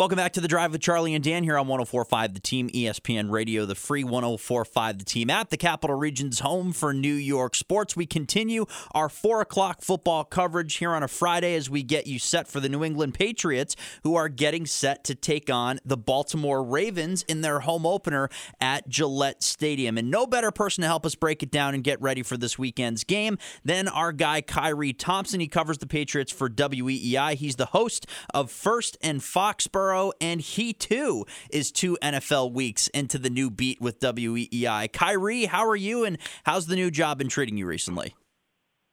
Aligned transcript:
Welcome 0.00 0.16
back 0.16 0.32
to 0.32 0.40
the 0.40 0.48
Drive 0.48 0.72
with 0.72 0.80
Charlie 0.80 1.14
and 1.14 1.22
Dan 1.22 1.44
here 1.44 1.58
on 1.58 1.68
1045 1.68 2.32
The 2.32 2.40
Team, 2.40 2.70
ESPN 2.70 3.30
Radio, 3.30 3.66
the 3.66 3.74
free 3.74 4.02
1045 4.02 4.96
The 4.96 5.04
Team 5.04 5.28
app, 5.28 5.50
the 5.50 5.58
Capital 5.58 5.94
Region's 5.94 6.38
home 6.38 6.72
for 6.72 6.94
New 6.94 7.12
York 7.12 7.54
sports. 7.54 7.96
We 7.96 8.06
continue 8.06 8.64
our 8.92 9.10
4 9.10 9.42
o'clock 9.42 9.82
football 9.82 10.24
coverage 10.24 10.76
here 10.76 10.92
on 10.92 11.02
a 11.02 11.08
Friday 11.08 11.54
as 11.54 11.68
we 11.68 11.82
get 11.82 12.06
you 12.06 12.18
set 12.18 12.48
for 12.48 12.60
the 12.60 12.70
New 12.70 12.82
England 12.82 13.12
Patriots, 13.12 13.76
who 14.02 14.14
are 14.14 14.30
getting 14.30 14.64
set 14.64 15.04
to 15.04 15.14
take 15.14 15.50
on 15.50 15.80
the 15.84 15.98
Baltimore 15.98 16.64
Ravens 16.64 17.22
in 17.24 17.42
their 17.42 17.60
home 17.60 17.84
opener 17.84 18.30
at 18.58 18.88
Gillette 18.88 19.42
Stadium. 19.42 19.98
And 19.98 20.10
no 20.10 20.26
better 20.26 20.50
person 20.50 20.80
to 20.80 20.88
help 20.88 21.04
us 21.04 21.14
break 21.14 21.42
it 21.42 21.50
down 21.50 21.74
and 21.74 21.84
get 21.84 22.00
ready 22.00 22.22
for 22.22 22.38
this 22.38 22.58
weekend's 22.58 23.04
game 23.04 23.36
than 23.66 23.86
our 23.86 24.12
guy, 24.12 24.40
Khari 24.40 24.94
Thompson. 24.96 25.40
He 25.40 25.46
covers 25.46 25.76
the 25.76 25.86
Patriots 25.86 26.32
for 26.32 26.48
WEEI. 26.48 27.34
He's 27.34 27.56
the 27.56 27.66
host 27.66 28.06
of 28.32 28.50
First 28.50 28.96
and 29.02 29.20
Foxborough 29.20 29.89
and 30.20 30.40
he 30.40 30.72
too 30.72 31.26
is 31.50 31.70
two 31.70 31.98
NFL 32.02 32.52
weeks 32.52 32.88
into 32.88 33.18
the 33.18 33.30
new 33.30 33.50
beat 33.50 33.80
with 33.80 34.00
WEEI. 34.00 34.90
Khari, 34.90 35.46
how 35.46 35.66
are 35.66 35.76
you, 35.76 36.04
and 36.04 36.18
how's 36.44 36.66
the 36.66 36.76
new 36.76 36.90
job 36.90 37.18
been 37.18 37.28
treating 37.28 37.56
you 37.56 37.66
recently? 37.66 38.14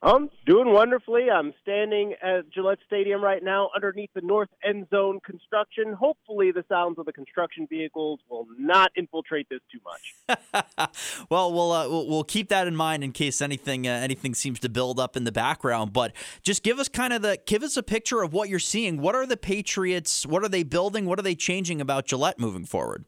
I'm 0.01 0.29
doing 0.45 0.71
wonderfully. 0.71 1.27
I'm 1.31 1.53
standing 1.63 2.13
at 2.21 2.51
Gillette 2.51 2.77
Stadium 2.85 3.23
right 3.23 3.43
now 3.43 3.71
underneath 3.75 4.11
the 4.13 4.21
north 4.21 4.49
end 4.63 4.85
zone 4.91 5.19
construction. 5.25 5.91
Hopefully, 5.93 6.51
the 6.51 6.63
sounds 6.69 6.99
of 6.99 7.07
the 7.07 7.13
construction 7.13 7.65
vehicles 7.67 8.19
will 8.29 8.45
not 8.59 8.91
infiltrate 8.95 9.47
this 9.49 9.59
too 9.71 9.79
much. 9.83 10.89
well, 11.31 11.51
we'll, 11.51 11.71
uh, 11.71 11.89
we'll 11.89 12.23
keep 12.23 12.49
that 12.49 12.67
in 12.67 12.75
mind 12.75 13.03
in 13.03 13.11
case 13.11 13.41
anything 13.41 13.87
uh, 13.87 13.91
anything 13.91 14.35
seems 14.35 14.59
to 14.59 14.69
build 14.69 14.99
up 14.99 15.17
in 15.17 15.23
the 15.23 15.31
background. 15.31 15.93
But 15.93 16.13
just 16.43 16.61
give 16.61 16.77
us 16.77 16.87
kind 16.87 17.11
of 17.11 17.23
the 17.23 17.39
give 17.47 17.63
us 17.63 17.75
a 17.75 17.83
picture 17.83 18.21
of 18.21 18.33
what 18.33 18.49
you're 18.49 18.59
seeing. 18.59 19.01
What 19.01 19.15
are 19.15 19.25
the 19.25 19.37
Patriots? 19.37 20.27
What 20.27 20.43
are 20.43 20.49
they 20.49 20.61
building? 20.61 21.07
What 21.07 21.17
are 21.17 21.23
they 21.23 21.35
changing 21.35 21.81
about 21.81 22.05
Gillette 22.05 22.39
moving 22.39 22.65
forward? 22.65 23.05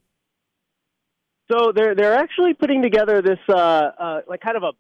So 1.52 1.72
they're 1.76 1.94
they're 1.94 2.16
actually 2.16 2.56
putting 2.56 2.82
together 2.82 3.22
this 3.22 3.40
uh, 3.48 3.54
uh, 3.54 4.22
like 4.28 4.42
kind 4.42 4.58
of 4.58 4.64
a 4.64 4.72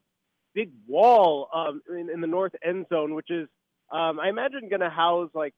big 0.59 0.71
wall 0.88 1.47
um, 1.53 1.81
in, 1.89 2.09
in 2.09 2.21
the 2.21 2.27
north 2.27 2.53
end 2.65 2.85
zone, 2.89 3.13
which 3.15 3.31
is 3.31 3.47
um, 3.91 4.19
I 4.19 4.29
imagine 4.29 4.69
going 4.69 4.81
to 4.81 4.89
house 4.89 5.29
like 5.33 5.53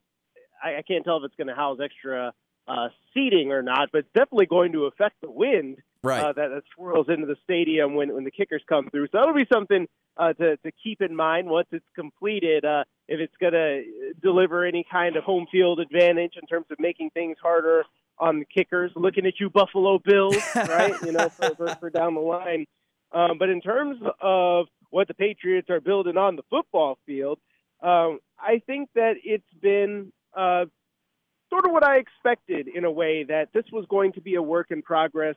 I, 0.62 0.76
I 0.78 0.82
can't 0.82 1.04
tell 1.04 1.16
if 1.18 1.24
it's 1.24 1.34
going 1.36 1.48
to 1.48 1.54
house 1.54 1.78
extra 1.82 2.32
uh, 2.68 2.88
seating 3.12 3.50
or 3.50 3.62
not, 3.62 3.88
but 3.92 3.98
it's 3.98 4.12
definitely 4.14 4.46
going 4.46 4.72
to 4.72 4.84
affect 4.84 5.20
the 5.20 5.30
wind 5.30 5.78
right. 6.04 6.22
uh, 6.22 6.32
that, 6.32 6.48
that 6.48 6.62
swirls 6.74 7.06
into 7.08 7.26
the 7.26 7.36
stadium 7.42 7.94
when, 7.94 8.14
when 8.14 8.24
the 8.24 8.30
kickers 8.30 8.62
come 8.68 8.88
through. 8.90 9.06
So 9.06 9.18
that'll 9.18 9.34
be 9.34 9.46
something 9.52 9.88
uh, 10.16 10.32
to, 10.34 10.56
to 10.58 10.72
keep 10.82 11.00
in 11.02 11.16
mind 11.16 11.48
once 11.48 11.66
it's 11.72 11.84
completed. 11.96 12.64
Uh, 12.64 12.84
if 13.08 13.18
it's 13.18 13.34
going 13.40 13.52
to 13.54 13.82
deliver 14.22 14.64
any 14.64 14.84
kind 14.90 15.16
of 15.16 15.24
home 15.24 15.46
field 15.50 15.80
advantage 15.80 16.34
in 16.40 16.46
terms 16.46 16.66
of 16.70 16.78
making 16.78 17.10
things 17.10 17.36
harder 17.42 17.84
on 18.18 18.38
the 18.38 18.44
kickers, 18.44 18.92
looking 18.94 19.26
at 19.26 19.40
you, 19.40 19.50
Buffalo 19.50 19.98
Bills, 19.98 20.36
right? 20.54 20.94
you 21.04 21.12
know, 21.12 21.28
for, 21.28 21.54
for, 21.56 21.74
for 21.80 21.90
down 21.90 22.14
the 22.14 22.20
line. 22.20 22.66
Um, 23.12 23.38
but 23.38 23.48
in 23.48 23.60
terms 23.60 24.00
of 24.20 24.66
what 24.92 25.08
the 25.08 25.14
Patriots 25.14 25.70
are 25.70 25.80
building 25.80 26.16
on 26.18 26.36
the 26.36 26.42
football 26.50 26.98
field, 27.06 27.38
um, 27.82 28.20
I 28.38 28.60
think 28.66 28.90
that 28.94 29.14
it's 29.24 29.42
been 29.60 30.12
uh, 30.36 30.66
sort 31.50 31.64
of 31.64 31.72
what 31.72 31.82
I 31.82 31.96
expected 31.96 32.68
in 32.68 32.84
a 32.84 32.90
way 32.90 33.24
that 33.24 33.48
this 33.54 33.64
was 33.72 33.86
going 33.88 34.12
to 34.12 34.20
be 34.20 34.34
a 34.34 34.42
work 34.42 34.70
in 34.70 34.82
progress 34.82 35.34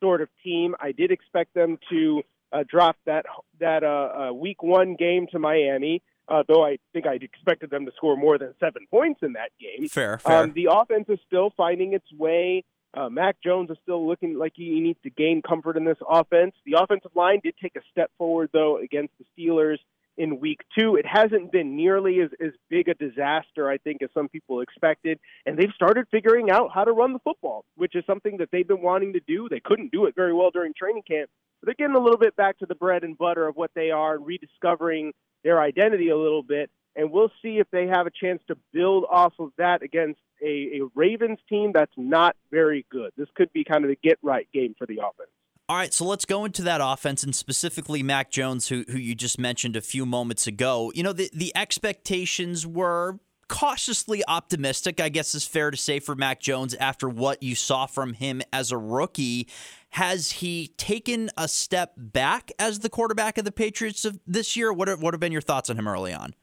sort 0.00 0.20
of 0.20 0.28
team. 0.44 0.74
I 0.80 0.92
did 0.92 1.12
expect 1.12 1.54
them 1.54 1.78
to 1.90 2.22
uh, 2.52 2.64
drop 2.68 2.96
that 3.06 3.24
that 3.60 3.84
uh, 3.84 4.30
uh, 4.30 4.32
week 4.32 4.62
one 4.62 4.96
game 4.96 5.28
to 5.32 5.38
Miami. 5.38 6.02
Uh, 6.28 6.42
though 6.46 6.62
I 6.62 6.76
think 6.92 7.06
I'd 7.06 7.22
expected 7.22 7.70
them 7.70 7.86
to 7.86 7.92
score 7.96 8.14
more 8.14 8.36
than 8.36 8.52
seven 8.60 8.86
points 8.90 9.20
in 9.22 9.32
that 9.32 9.50
game. 9.58 9.88
Fair, 9.88 10.18
fair. 10.18 10.42
Um, 10.42 10.52
the 10.52 10.68
offense 10.70 11.06
is 11.08 11.18
still 11.26 11.54
finding 11.56 11.94
its 11.94 12.04
way 12.12 12.64
uh, 12.94 13.08
Mac 13.08 13.36
Jones 13.42 13.70
is 13.70 13.76
still 13.82 14.06
looking 14.06 14.38
like 14.38 14.52
he 14.54 14.80
needs 14.80 14.98
to 15.02 15.10
gain 15.10 15.42
comfort 15.42 15.76
in 15.76 15.84
this 15.84 15.98
offense. 16.08 16.54
The 16.64 16.78
offensive 16.80 17.12
line 17.14 17.40
did 17.42 17.54
take 17.60 17.76
a 17.76 17.80
step 17.90 18.10
forward, 18.18 18.50
though, 18.52 18.78
against 18.78 19.12
the 19.18 19.24
Steelers 19.36 19.78
in 20.16 20.40
week 20.40 20.60
two. 20.76 20.96
It 20.96 21.06
hasn't 21.06 21.52
been 21.52 21.76
nearly 21.76 22.20
as, 22.20 22.30
as 22.44 22.52
big 22.68 22.88
a 22.88 22.94
disaster, 22.94 23.70
I 23.70 23.78
think, 23.78 24.02
as 24.02 24.08
some 24.14 24.28
people 24.28 24.60
expected. 24.60 25.18
And 25.46 25.56
they've 25.56 25.72
started 25.74 26.06
figuring 26.10 26.50
out 26.50 26.70
how 26.74 26.84
to 26.84 26.92
run 26.92 27.12
the 27.12 27.20
football, 27.20 27.64
which 27.76 27.94
is 27.94 28.04
something 28.06 28.38
that 28.38 28.48
they've 28.50 28.66
been 28.66 28.82
wanting 28.82 29.12
to 29.12 29.20
do. 29.20 29.48
They 29.48 29.60
couldn't 29.60 29.92
do 29.92 30.06
it 30.06 30.16
very 30.16 30.34
well 30.34 30.50
during 30.50 30.72
training 30.74 31.02
camp, 31.06 31.30
but 31.60 31.66
they're 31.66 31.86
getting 31.86 31.96
a 31.96 32.02
little 32.02 32.18
bit 32.18 32.36
back 32.36 32.58
to 32.58 32.66
the 32.66 32.74
bread 32.74 33.04
and 33.04 33.16
butter 33.16 33.46
of 33.46 33.56
what 33.56 33.70
they 33.74 33.90
are 33.90 34.18
rediscovering 34.18 35.12
their 35.44 35.60
identity 35.60 36.08
a 36.08 36.16
little 36.16 36.42
bit 36.42 36.68
and 36.96 37.10
we'll 37.10 37.30
see 37.42 37.58
if 37.58 37.66
they 37.70 37.86
have 37.86 38.06
a 38.06 38.10
chance 38.10 38.42
to 38.48 38.56
build 38.72 39.04
off 39.10 39.34
of 39.38 39.50
that 39.58 39.82
against 39.82 40.20
a, 40.42 40.80
a 40.80 40.88
Ravens 40.94 41.38
team 41.48 41.72
that's 41.74 41.92
not 41.96 42.36
very 42.50 42.86
good. 42.90 43.12
This 43.16 43.28
could 43.34 43.52
be 43.52 43.64
kind 43.64 43.84
of 43.84 43.90
the 43.90 43.98
get 44.02 44.18
right 44.22 44.48
game 44.52 44.74
for 44.78 44.86
the 44.86 44.98
offense. 44.98 45.30
All 45.68 45.76
right, 45.76 45.92
so 45.92 46.06
let's 46.06 46.24
go 46.24 46.46
into 46.46 46.62
that 46.62 46.80
offense 46.82 47.22
and 47.22 47.36
specifically 47.36 48.02
Mac 48.02 48.30
Jones, 48.30 48.68
who 48.68 48.84
who 48.88 48.96
you 48.96 49.14
just 49.14 49.38
mentioned 49.38 49.76
a 49.76 49.82
few 49.82 50.06
moments 50.06 50.46
ago. 50.46 50.90
You 50.94 51.02
know, 51.02 51.12
the 51.12 51.30
the 51.34 51.52
expectations 51.54 52.66
were 52.66 53.18
cautiously 53.48 54.22
optimistic, 54.28 55.00
I 55.00 55.08
guess 55.08 55.34
is 55.34 55.46
fair 55.46 55.70
to 55.70 55.76
say 55.76 56.00
for 56.00 56.14
Mac 56.14 56.40
Jones 56.40 56.74
after 56.74 57.08
what 57.08 57.42
you 57.42 57.54
saw 57.54 57.86
from 57.86 58.14
him 58.14 58.42
as 58.52 58.70
a 58.70 58.78
rookie. 58.78 59.48
Has 59.90 60.32
he 60.32 60.68
taken 60.76 61.30
a 61.36 61.48
step 61.48 61.94
back 61.96 62.52
as 62.58 62.80
the 62.80 62.90
quarterback 62.90 63.38
of 63.38 63.44
the 63.44 63.52
Patriots 63.52 64.04
of 64.04 64.20
this 64.26 64.54
year? 64.56 64.72
What 64.72 64.88
are, 64.88 64.96
what 64.96 65.14
have 65.14 65.20
been 65.20 65.32
your 65.32 65.40
thoughts 65.40 65.70
on 65.70 65.78
him 65.78 65.88
early 65.88 66.12
on? 66.12 66.34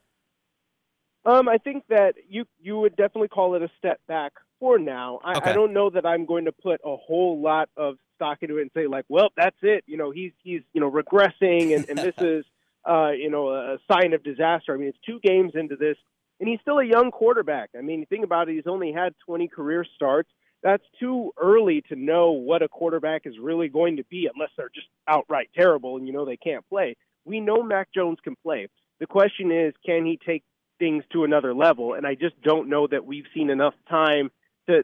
Um, 1.25 1.49
I 1.49 1.57
think 1.57 1.85
that 1.89 2.15
you 2.29 2.45
you 2.61 2.77
would 2.77 2.95
definitely 2.95 3.29
call 3.29 3.55
it 3.55 3.63
a 3.63 3.69
step 3.79 3.99
back 4.07 4.33
for 4.59 4.77
now. 4.77 5.19
I, 5.23 5.37
okay. 5.37 5.49
I 5.49 5.53
don't 5.53 5.73
know 5.73 5.89
that 5.89 6.05
I'm 6.05 6.25
going 6.25 6.45
to 6.45 6.51
put 6.51 6.79
a 6.85 6.95
whole 6.95 7.41
lot 7.41 7.69
of 7.75 7.95
stock 8.15 8.39
into 8.41 8.57
it 8.57 8.61
and 8.61 8.71
say 8.73 8.87
like, 8.87 9.05
well, 9.09 9.29
that's 9.35 9.57
it. 9.61 9.83
You 9.87 9.97
know, 9.97 10.11
he's 10.11 10.31
he's 10.43 10.61
you 10.73 10.81
know 10.81 10.91
regressing, 10.91 11.75
and, 11.75 11.89
and 11.89 11.97
this 11.97 12.15
is 12.19 12.45
uh, 12.87 13.11
you 13.11 13.29
know 13.29 13.49
a 13.49 13.77
sign 13.91 14.13
of 14.13 14.23
disaster. 14.23 14.73
I 14.73 14.77
mean, 14.77 14.89
it's 14.89 14.97
two 15.05 15.19
games 15.23 15.53
into 15.55 15.75
this, 15.75 15.97
and 16.39 16.47
he's 16.47 16.59
still 16.61 16.77
a 16.77 16.85
young 16.85 17.11
quarterback. 17.11 17.71
I 17.77 17.81
mean, 17.81 18.05
think 18.05 18.23
about 18.23 18.47
it. 18.49 18.55
He's 18.55 18.67
only 18.67 18.91
had 18.91 19.13
20 19.25 19.47
career 19.47 19.85
starts. 19.95 20.29
That's 20.61 20.83
too 20.99 21.31
early 21.37 21.83
to 21.89 21.95
know 21.95 22.31
what 22.31 22.63
a 22.63 22.67
quarterback 22.67 23.23
is 23.25 23.35
really 23.39 23.67
going 23.67 23.97
to 23.97 24.03
be, 24.05 24.27
unless 24.33 24.49
they're 24.57 24.71
just 24.73 24.87
outright 25.07 25.49
terrible 25.55 25.97
and 25.97 26.07
you 26.07 26.13
know 26.13 26.25
they 26.25 26.37
can't 26.37 26.67
play. 26.69 26.95
We 27.23 27.39
know 27.39 27.63
Mac 27.63 27.89
Jones 27.93 28.19
can 28.23 28.35
play. 28.35 28.67
The 28.99 29.07
question 29.07 29.51
is, 29.51 29.73
can 29.85 30.05
he 30.05 30.19
take 30.25 30.43
things 30.79 31.03
to 31.13 31.23
another 31.23 31.53
level. 31.53 31.93
And 31.93 32.05
I 32.05 32.15
just 32.15 32.39
don't 32.41 32.69
know 32.69 32.87
that 32.87 33.05
we've 33.05 33.25
seen 33.33 33.49
enough 33.49 33.73
time 33.89 34.29
to 34.67 34.83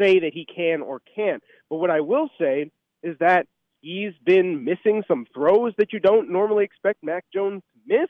say 0.00 0.20
that 0.20 0.32
he 0.32 0.46
can 0.46 0.82
or 0.82 1.00
can't. 1.14 1.42
But 1.70 1.76
what 1.76 1.90
I 1.90 2.00
will 2.00 2.28
say 2.38 2.70
is 3.02 3.16
that 3.20 3.46
he's 3.80 4.12
been 4.24 4.64
missing 4.64 5.02
some 5.06 5.26
throws 5.34 5.72
that 5.78 5.92
you 5.92 6.00
don't 6.00 6.30
normally 6.30 6.64
expect 6.64 7.02
Mac 7.02 7.24
Jones 7.32 7.62
to 7.72 7.98
miss. 7.98 8.08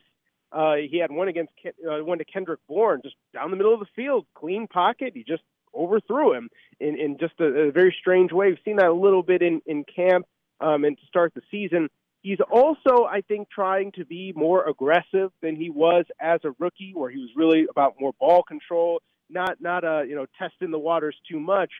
Uh, 0.53 0.75
he 0.89 0.99
had 0.99 1.11
one 1.11 1.29
against 1.29 1.53
uh, 1.67 2.05
one 2.05 2.19
to 2.19 2.25
Kendrick 2.25 2.61
Bourne, 2.69 3.01
just 3.03 3.17
down 3.33 3.51
the 3.51 3.57
middle 3.57 3.73
of 3.73 3.81
the 3.81 3.87
field, 3.97 4.27
clean 4.35 4.67
pocket. 4.67 5.13
He 5.15 5.25
just 5.25 5.43
overthrew 5.75 6.35
him 6.35 6.51
in, 6.79 7.01
in 7.01 7.17
just 7.19 7.33
a, 7.41 7.45
a 7.45 7.73
very 7.73 7.95
strange 7.99 8.33
way. 8.33 8.49
We've 8.49 8.59
seen 8.63 8.77
that 8.77 8.89
a 8.89 8.93
little 8.93 9.23
bit 9.23 9.41
in 9.41 9.63
in 9.65 9.85
camp 9.85 10.27
um, 10.61 10.85
and 10.85 10.99
to 10.99 11.07
start 11.07 11.33
the 11.35 11.41
season. 11.51 11.89
He's 12.23 12.39
also, 12.51 13.05
I 13.05 13.21
think, 13.27 13.51
trying 13.51 13.93
to 13.93 14.05
be 14.05 14.33
more 14.35 14.69
aggressive 14.69 15.33
than 15.43 15.57
he 15.57 15.71
was 15.71 16.05
as 16.21 16.41
a 16.45 16.53
rookie, 16.61 16.93
where 16.95 17.11
he 17.11 17.19
was 17.19 17.31
really 17.35 17.67
about 17.69 17.95
more 18.01 18.13
ball 18.19 18.45
control, 18.45 19.01
not 19.29 19.61
not 19.61 19.85
uh, 19.85 20.03
you 20.03 20.15
know 20.15 20.27
testing 20.39 20.71
the 20.71 20.79
waters 20.79 21.17
too 21.29 21.41
much, 21.41 21.71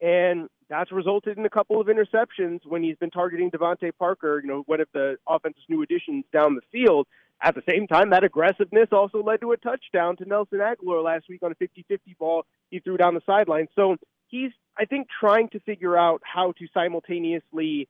and 0.00 0.48
that's 0.68 0.90
resulted 0.90 1.38
in 1.38 1.46
a 1.46 1.50
couple 1.50 1.80
of 1.80 1.86
interceptions 1.86 2.60
when 2.64 2.82
he's 2.82 2.96
been 2.96 3.10
targeting 3.10 3.50
DeVante 3.50 3.92
Parker, 3.96 4.40
you 4.42 4.48
know, 4.48 4.62
one 4.66 4.80
of 4.80 4.88
the 4.92 5.16
offense's 5.28 5.62
new 5.68 5.82
additions 5.82 6.24
down 6.32 6.56
the 6.56 6.62
field. 6.72 7.06
At 7.42 7.54
the 7.54 7.62
same 7.68 7.86
time, 7.86 8.10
that 8.10 8.24
aggressiveness 8.24 8.88
also 8.90 9.22
led 9.22 9.40
to 9.42 9.52
a 9.52 9.56
touchdown 9.56 10.16
to 10.16 10.24
Nelson 10.24 10.58
Agholor 10.58 11.04
last 11.04 11.26
week 11.28 11.42
on 11.42 11.52
a 11.52 11.54
50-50 11.56 12.16
ball 12.18 12.46
he 12.70 12.80
threw 12.80 12.96
down 12.96 13.14
the 13.14 13.20
sideline. 13.26 13.68
So 13.76 13.96
he's, 14.28 14.50
I 14.78 14.86
think, 14.86 15.08
trying 15.20 15.48
to 15.50 15.60
figure 15.60 15.96
out 15.96 16.22
how 16.24 16.52
to 16.52 16.66
simultaneously 16.72 17.88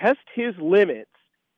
test 0.00 0.18
his 0.34 0.54
limits 0.60 1.10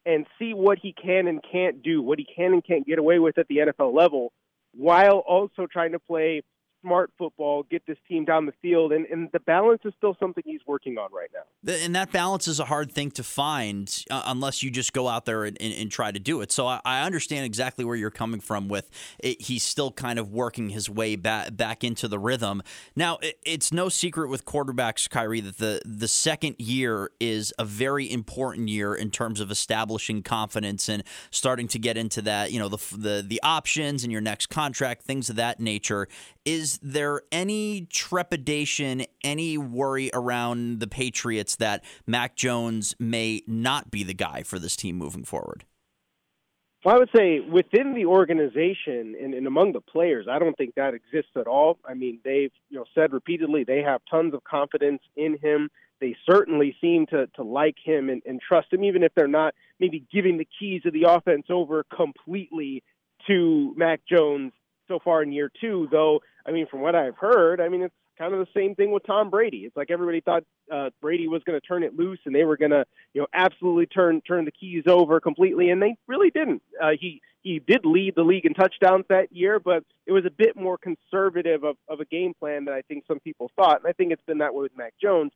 and 0.07 0.27
see 0.39 0.55
what 0.55 0.79
he 0.79 0.93
can 0.93 1.27
and 1.27 1.41
can't 1.51 1.83
do, 1.83 2.01
what 2.03 2.19
he 2.19 2.27
can 2.37 2.53
and 2.53 2.65
can't 2.65 2.87
get 2.87 2.99
away 2.99 3.19
with 3.19 3.39
at 3.39 3.49
the 3.49 3.59
NFL 3.59 3.95
level, 3.95 4.33
while 4.73 5.19
also 5.19 5.67
trying 5.71 5.93
to 5.93 5.99
play 5.99 6.43
smart 6.83 7.11
football, 7.19 7.65
get 7.65 7.87
this 7.87 7.99
team 8.09 8.25
down 8.25 8.47
the 8.47 8.53
field, 8.63 8.93
and, 8.93 9.07
and 9.07 9.29
the 9.33 9.41
balance 9.41 9.81
is 9.85 9.93
still 9.97 10.17
something 10.21 10.43
he's 10.47 10.61
working 10.67 10.99
on 10.99 11.11
right 11.13 11.29
now. 11.33 11.73
And 11.73 11.95
that 11.95 12.13
balance 12.13 12.49
is 12.49 12.61
a 12.61 12.65
hard 12.65 12.93
thing 12.93 13.11
to 13.13 13.25
find 13.25 14.05
uh, 14.11 14.23
unless 14.27 14.63
you 14.63 14.71
just 14.71 14.93
go 14.93 15.09
out 15.09 15.25
there 15.25 15.45
and, 15.45 15.57
and, 15.61 15.73
and 15.75 15.91
try 15.91 16.13
to 16.13 16.19
do 16.19 16.41
it. 16.41 16.53
So 16.53 16.67
I, 16.67 16.81
I, 16.85 17.03
understand 17.09 17.47
exactly 17.47 17.85
where 17.85 17.97
you're 17.97 18.11
coming 18.11 18.41
from 18.41 18.69
with 18.69 18.91
it, 19.19 19.41
he's 19.41 19.63
still 19.63 19.91
kind 19.91 20.19
of 20.19 20.33
working 20.33 20.71
his 20.71 20.91
way 20.91 21.17
back 21.17 21.57
back 21.57 21.85
into 21.85 22.09
the 22.09 22.19
rhythm. 22.19 22.63
Now 22.95 23.19
it, 23.23 23.39
it's 23.45 23.73
no 23.73 23.89
secret 23.89 24.29
with 24.29 24.45
quarterbacks, 24.45 25.09
Khari, 25.09 25.43
that 25.45 25.59
the 25.59 25.81
the 25.85 26.09
second 26.09 26.57
year 26.59 27.11
is 27.21 27.53
a 27.59 27.65
very 27.65 28.11
important 28.11 28.69
year 28.69 28.95
in 28.95 29.11
terms 29.11 29.41
of 29.41 29.51
establishing 29.51 30.23
confidence 30.23 30.89
and 30.89 31.03
starting 31.31 31.69
to 31.69 31.79
get 31.79 31.97
into 31.97 32.23
that 32.23 32.53
you 32.53 32.59
know 32.59 32.69
the 32.69 32.79
the 32.97 33.25
the 33.27 33.41
options 33.43 34.03
and 34.03 34.13
your 34.13 34.21
next 34.21 34.47
contract, 34.47 35.03
things 35.03 35.31
of 35.31 35.37
that 35.37 35.61
nature. 35.61 36.09
Is 36.49 36.79
there 36.81 37.21
any 37.31 37.89
trepidation, 37.93 39.05
any 39.23 39.59
worry 39.59 40.11
around 40.15 40.81
the 40.81 40.87
Patriots 40.87 41.57
that 41.57 41.85
Mac 42.07 42.37
Jones 42.37 42.97
may 42.99 43.43
not 43.47 43.91
be 43.91 44.03
the 44.03 44.15
guy 44.15 44.43
for 44.45 44.59
this 44.59 44.75
team 44.75 44.97
moving 44.97 45.25
forward? 45.25 45.67
Well, 46.83 46.95
I 46.95 46.99
would 47.01 47.11
say 47.15 47.41
within 47.41 47.93
the 47.93 48.07
organization 48.07 49.15
and, 49.23 49.35
and, 49.35 49.47
among 49.47 49.75
the 49.75 49.83
players, 49.83 50.25
I 50.27 50.39
don't 50.39 50.57
think 50.57 50.75
that 50.77 50.95
exists 50.95 51.33
at 51.37 51.47
all. 51.47 51.77
I 51.87 51.93
mean, 51.93 52.19
they've 52.25 52.53
you 52.71 52.79
know 52.79 52.87
said 52.95 53.13
repeatedly 53.13 53.65
they 53.65 53.83
have 53.83 54.01
tons 54.11 54.33
of 54.33 54.43
confidence 54.45 55.03
in 55.17 55.37
him. 55.43 55.69
They 56.01 56.17
certainly 56.31 56.75
seem 56.81 57.05
to 57.09 57.27
to 57.37 57.43
like 57.43 57.77
him 57.85 58.09
and, 58.09 58.23
and 58.25 58.41
trust 58.41 58.73
him, 58.73 58.85
even 58.85 59.03
if 59.03 59.13
they're 59.15 59.29
not 59.29 59.55
maybe 59.79 60.07
giving 60.11 60.39
the 60.39 60.49
keys 60.59 60.81
of 60.87 60.95
the 60.95 61.11
offense 61.11 61.49
over 61.51 61.85
completely 61.95 62.83
to 63.27 63.75
Mac 63.77 64.01
Jones 64.09 64.53
so 64.89 64.99
far 64.99 65.23
in 65.23 65.33
year 65.33 65.51
two. 65.61 65.89
Though, 65.91 66.21
I 66.47 66.51
mean, 66.51 66.67
from 66.67 66.81
what 66.81 66.95
I've 66.95 67.17
heard, 67.17 67.61
I 67.61 67.69
mean 67.69 67.83
it's 67.83 67.95
kind 68.19 68.35
of 68.35 68.41
the 68.41 68.61
same 68.61 68.75
thing 68.75 68.91
with 68.91 69.07
Tom 69.07 69.31
Brady. 69.31 69.59
It's 69.59 69.77
like 69.77 69.91
everybody 69.91 70.21
thought 70.21 70.43
uh, 70.73 70.91
Brady 71.01 71.29
was 71.29 71.43
going 71.45 71.59
to 71.59 71.67
turn 71.67 71.85
it 71.85 71.97
loose 71.97 72.19
and 72.25 72.35
they 72.35 72.45
were 72.45 72.57
going 72.57 72.73
to, 72.73 72.85
you 73.15 73.21
know, 73.21 73.29
absolutely 73.33 73.87
turn 73.87 74.21
turn 74.23 74.45
the 74.45 74.51
keys 74.51 74.85
over 74.87 75.21
completely, 75.21 75.71
and 75.71 75.81
they 75.81 75.97
really 76.07 76.31
didn't. 76.31 76.63
Uh, 76.83 76.91
he 76.99 77.23
he 77.43 77.61
did 77.61 77.85
lead 77.85 78.15
the 78.17 78.23
league 78.23 78.45
in 78.45 78.55
touchdowns 78.55 79.05
that 79.09 79.33
year, 79.33 79.61
but 79.61 79.85
it 80.07 80.13
was 80.13 80.27
a 80.27 80.31
bit 80.31 80.57
more 80.57 80.77
conservative 80.77 81.65
of, 81.65 81.77
of 81.89 82.01
a 82.01 82.05
game 82.05 82.35
plan 82.39 82.65
than 82.65 82.75
I 82.75 82.83
think 82.83 83.05
some 83.07 83.21
people 83.21 83.51
thought, 83.57 83.81
and 83.81 83.89
I 83.89 83.93
think 83.93 84.13
it's 84.13 84.25
been 84.27 84.39
that 84.39 84.55
way 84.55 84.63
with 84.63 84.77
Mac 84.77 84.95
Jones. 85.01 85.33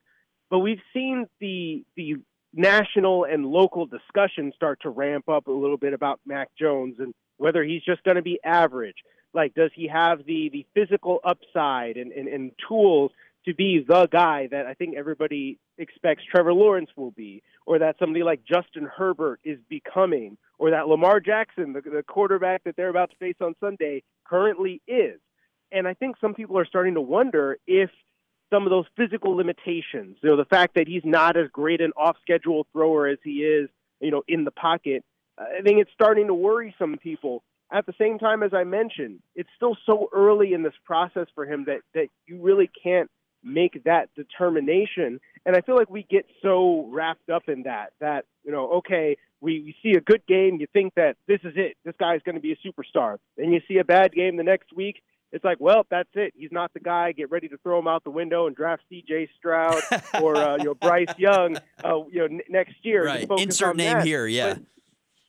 But 0.50 0.58
we've 0.58 0.82
seen 0.92 1.26
the 1.40 1.84
the 1.96 2.16
national 2.52 3.24
and 3.24 3.46
local 3.46 3.86
discussion 3.86 4.52
start 4.54 4.80
to 4.82 4.90
ramp 4.90 5.28
up 5.28 5.46
a 5.46 5.52
little 5.52 5.78
bit 5.78 5.94
about 5.94 6.20
Mac 6.26 6.50
Jones 6.58 6.96
and 6.98 7.14
whether 7.38 7.64
he's 7.64 7.82
just 7.82 8.02
going 8.04 8.16
to 8.16 8.22
be 8.22 8.38
average 8.44 8.96
like, 9.34 9.54
does 9.54 9.70
he 9.74 9.88
have 9.88 10.24
the 10.26 10.50
the 10.52 10.66
physical 10.74 11.20
upside 11.24 11.96
and, 11.96 12.12
and, 12.12 12.28
and 12.28 12.52
tools 12.68 13.10
to 13.44 13.54
be 13.54 13.84
the 13.86 14.06
guy 14.06 14.48
that 14.50 14.66
I 14.66 14.74
think 14.74 14.96
everybody 14.96 15.58
expects 15.78 16.22
Trevor 16.30 16.52
Lawrence 16.52 16.90
will 16.96 17.10
be, 17.10 17.42
or 17.66 17.80
that 17.80 17.96
somebody 17.98 18.22
like 18.22 18.42
Justin 18.44 18.88
Herbert 18.96 19.40
is 19.44 19.58
becoming, 19.68 20.36
or 20.58 20.70
that 20.70 20.86
Lamar 20.86 21.18
Jackson, 21.18 21.72
the, 21.72 21.80
the 21.80 22.04
quarterback 22.06 22.64
that 22.64 22.76
they're 22.76 22.88
about 22.88 23.10
to 23.10 23.16
face 23.16 23.36
on 23.40 23.54
Sunday, 23.58 24.04
currently 24.24 24.80
is. 24.86 25.18
And 25.72 25.88
I 25.88 25.94
think 25.94 26.16
some 26.20 26.34
people 26.34 26.58
are 26.58 26.66
starting 26.66 26.94
to 26.94 27.00
wonder 27.00 27.58
if 27.66 27.90
some 28.52 28.64
of 28.64 28.70
those 28.70 28.84
physical 28.96 29.34
limitations, 29.34 30.18
you 30.22 30.28
know, 30.28 30.36
the 30.36 30.44
fact 30.44 30.74
that 30.74 30.86
he's 30.86 31.02
not 31.04 31.36
as 31.36 31.48
great 31.50 31.80
an 31.80 31.92
off 31.96 32.16
schedule 32.20 32.66
thrower 32.72 33.08
as 33.08 33.18
he 33.24 33.38
is, 33.38 33.70
you 34.00 34.10
know, 34.10 34.22
in 34.28 34.44
the 34.44 34.50
pocket, 34.50 35.02
I 35.38 35.62
think 35.64 35.80
it's 35.80 35.90
starting 35.94 36.26
to 36.26 36.34
worry 36.34 36.74
some 36.78 36.96
people 36.98 37.42
at 37.72 37.86
the 37.86 37.94
same 37.98 38.18
time, 38.18 38.42
as 38.42 38.52
I 38.54 38.64
mentioned, 38.64 39.20
it's 39.34 39.48
still 39.56 39.76
so 39.86 40.08
early 40.12 40.52
in 40.52 40.62
this 40.62 40.74
process 40.84 41.26
for 41.34 41.46
him 41.46 41.64
that, 41.66 41.80
that 41.94 42.08
you 42.26 42.40
really 42.40 42.70
can't 42.82 43.10
make 43.42 43.82
that 43.84 44.08
determination. 44.14 45.18
And 45.44 45.56
I 45.56 45.62
feel 45.62 45.76
like 45.76 45.90
we 45.90 46.06
get 46.08 46.26
so 46.42 46.86
wrapped 46.90 47.30
up 47.30 47.48
in 47.48 47.64
that, 47.64 47.92
that, 48.00 48.26
you 48.44 48.52
know, 48.52 48.70
okay, 48.74 49.16
we, 49.40 49.60
we 49.60 49.74
see 49.82 49.96
a 49.96 50.00
good 50.00 50.22
game, 50.26 50.58
you 50.60 50.66
think 50.72 50.94
that 50.94 51.16
this 51.26 51.40
is 51.42 51.54
it. 51.56 51.76
This 51.84 51.94
guy's 51.98 52.20
going 52.22 52.36
to 52.36 52.40
be 52.40 52.52
a 52.52 52.56
superstar. 52.56 53.16
Then 53.36 53.52
you 53.52 53.60
see 53.66 53.78
a 53.78 53.84
bad 53.84 54.12
game 54.12 54.36
the 54.36 54.44
next 54.44 54.72
week. 54.74 55.02
It's 55.32 55.44
like, 55.44 55.58
well, 55.58 55.86
that's 55.90 56.10
it. 56.14 56.34
He's 56.36 56.52
not 56.52 56.72
the 56.74 56.80
guy. 56.80 57.12
Get 57.12 57.30
ready 57.30 57.48
to 57.48 57.56
throw 57.58 57.78
him 57.78 57.88
out 57.88 58.04
the 58.04 58.10
window 58.10 58.46
and 58.46 58.54
draft 58.54 58.82
C.J. 58.90 59.30
Stroud 59.38 59.80
or 60.22 60.36
uh, 60.36 60.58
you 60.58 60.64
know 60.64 60.74
Bryce 60.74 61.06
Young, 61.16 61.56
uh, 61.82 62.04
you 62.10 62.18
know, 62.18 62.24
n- 62.26 62.40
next 62.50 62.74
year. 62.82 63.06
Right. 63.06 63.26
Insert 63.38 63.76
name 63.76 63.94
that. 63.94 64.06
here. 64.06 64.26
Yeah. 64.26 64.54
But, 64.54 64.62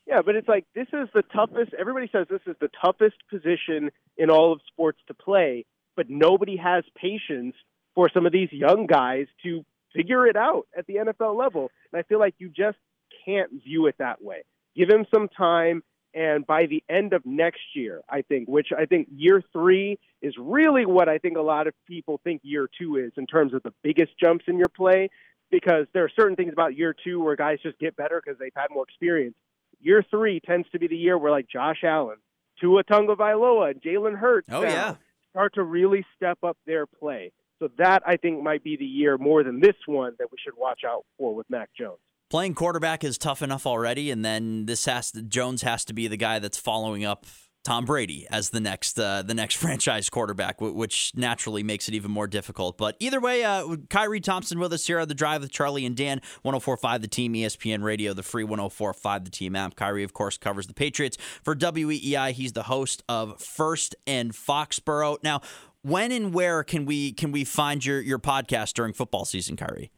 yeah, 0.05 0.21
but 0.25 0.35
it's 0.35 0.47
like 0.47 0.65
this 0.75 0.87
is 0.91 1.07
the 1.13 1.23
toughest. 1.33 1.73
Everybody 1.79 2.09
says 2.11 2.27
this 2.29 2.41
is 2.45 2.55
the 2.59 2.69
toughest 2.83 3.15
position 3.29 3.89
in 4.17 4.29
all 4.29 4.51
of 4.51 4.61
sports 4.67 4.99
to 5.07 5.13
play, 5.13 5.65
but 5.95 6.09
nobody 6.09 6.57
has 6.57 6.83
patience 6.95 7.55
for 7.95 8.09
some 8.13 8.25
of 8.25 8.31
these 8.31 8.49
young 8.51 8.85
guys 8.87 9.27
to 9.43 9.63
figure 9.95 10.27
it 10.27 10.35
out 10.35 10.67
at 10.77 10.85
the 10.87 10.95
NFL 10.95 11.37
level. 11.37 11.69
And 11.91 11.99
I 11.99 12.03
feel 12.03 12.19
like 12.19 12.35
you 12.37 12.49
just 12.49 12.77
can't 13.25 13.51
view 13.63 13.85
it 13.87 13.95
that 13.99 14.21
way. 14.21 14.43
Give 14.75 14.89
him 14.89 15.05
some 15.13 15.29
time, 15.29 15.83
and 16.13 16.45
by 16.45 16.65
the 16.65 16.83
end 16.89 17.13
of 17.13 17.25
next 17.25 17.61
year, 17.75 18.01
I 18.09 18.23
think, 18.23 18.49
which 18.49 18.69
I 18.77 18.85
think 18.85 19.07
year 19.15 19.41
three 19.53 19.99
is 20.21 20.33
really 20.37 20.85
what 20.85 21.07
I 21.07 21.17
think 21.17 21.37
a 21.37 21.41
lot 21.41 21.67
of 21.67 21.73
people 21.87 22.19
think 22.23 22.41
year 22.43 22.67
two 22.77 22.97
is 22.97 23.11
in 23.17 23.27
terms 23.27 23.53
of 23.53 23.63
the 23.63 23.73
biggest 23.83 24.11
jumps 24.19 24.45
in 24.47 24.57
your 24.57 24.69
play, 24.75 25.09
because 25.51 25.85
there 25.93 26.03
are 26.03 26.11
certain 26.15 26.35
things 26.35 26.51
about 26.51 26.75
year 26.75 26.95
two 27.03 27.21
where 27.21 27.35
guys 27.35 27.59
just 27.61 27.77
get 27.79 27.95
better 27.95 28.21
because 28.23 28.39
they've 28.39 28.51
had 28.55 28.67
more 28.71 28.83
experience 28.83 29.35
year 29.83 30.03
three 30.09 30.39
tends 30.39 30.67
to 30.71 30.79
be 30.79 30.87
the 30.87 30.95
year 30.95 31.17
where 31.17 31.31
like 31.31 31.47
Josh 31.47 31.83
Allen, 31.83 32.17
Tua 32.59 32.83
Tagovailoa, 32.83 33.71
and 33.71 33.81
Jalen 33.81 34.17
Hurts 34.17 34.47
oh, 34.51 34.63
yeah. 34.63 34.95
start 35.31 35.53
to 35.55 35.63
really 35.63 36.05
step 36.15 36.39
up 36.43 36.57
their 36.65 36.85
play. 36.85 37.31
So 37.59 37.69
that 37.77 38.03
I 38.05 38.17
think 38.17 38.43
might 38.43 38.63
be 38.63 38.75
the 38.75 38.85
year 38.85 39.17
more 39.17 39.43
than 39.43 39.59
this 39.59 39.75
one 39.85 40.13
that 40.19 40.27
we 40.31 40.37
should 40.43 40.55
watch 40.57 40.81
out 40.85 41.05
for 41.17 41.33
with 41.33 41.49
Mac 41.49 41.69
Jones. 41.77 41.99
Playing 42.29 42.55
quarterback 42.55 43.03
is 43.03 43.17
tough 43.17 43.41
enough 43.41 43.67
already, 43.67 44.09
and 44.09 44.25
then 44.25 44.65
this 44.65 44.85
has 44.85 45.11
to, 45.11 45.21
Jones 45.21 45.61
has 45.61 45.85
to 45.85 45.93
be 45.93 46.07
the 46.07 46.17
guy 46.17 46.39
that's 46.39 46.57
following 46.57 47.05
up 47.05 47.25
Tom 47.63 47.85
Brady 47.85 48.27
as 48.29 48.49
the 48.49 48.59
next 48.59 48.99
uh, 48.99 49.21
the 49.21 49.33
next 49.33 49.55
franchise 49.63 50.09
quarterback, 50.09 50.59
which 50.59 51.11
naturally 51.15 51.63
makes 51.63 51.87
it 51.87 51.93
even 51.93 52.11
more 52.11 52.27
difficult. 52.27 52.77
But 52.77 52.95
either 52.99 53.19
way, 53.19 53.43
uh, 53.43 53.63
Khari 53.87 54.21
Thompson 54.21 54.59
with 54.59 54.73
us 54.73 54.85
here 54.85 54.99
on 54.99 55.07
the 55.07 55.13
drive 55.13 55.41
with 55.41 55.51
Charlie 55.51 55.85
and 55.85 55.95
Dan, 55.95 56.21
104.5 56.45 57.01
The 57.01 57.07
Team, 57.07 57.33
ESPN 57.33 57.83
Radio, 57.83 58.13
the 58.13 58.23
free 58.23 58.43
104.5 58.43 59.25
The 59.25 59.31
Team 59.31 59.55
app. 59.55 59.75
Khari, 59.75 60.03
of 60.03 60.13
course, 60.13 60.37
covers 60.37 60.67
the 60.67 60.73
Patriots 60.73 61.17
for 61.43 61.55
WEEI. 61.55 62.31
He's 62.31 62.53
the 62.53 62.63
host 62.63 63.03
of 63.07 63.39
First 63.41 63.95
and 64.05 64.33
Foxborough. 64.33 65.17
Now, 65.23 65.41
when 65.81 66.11
and 66.11 66.33
where 66.33 66.63
can 66.63 66.85
we 66.85 67.11
can 67.11 67.31
we 67.31 67.43
find 67.43 67.85
your 67.85 68.01
your 68.01 68.19
podcast 68.19 68.73
during 68.73 68.93
football 68.93 69.25
season, 69.25 69.55
Khari? 69.55 69.89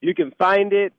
You 0.00 0.14
can 0.14 0.32
find 0.32 0.72
it 0.72 0.92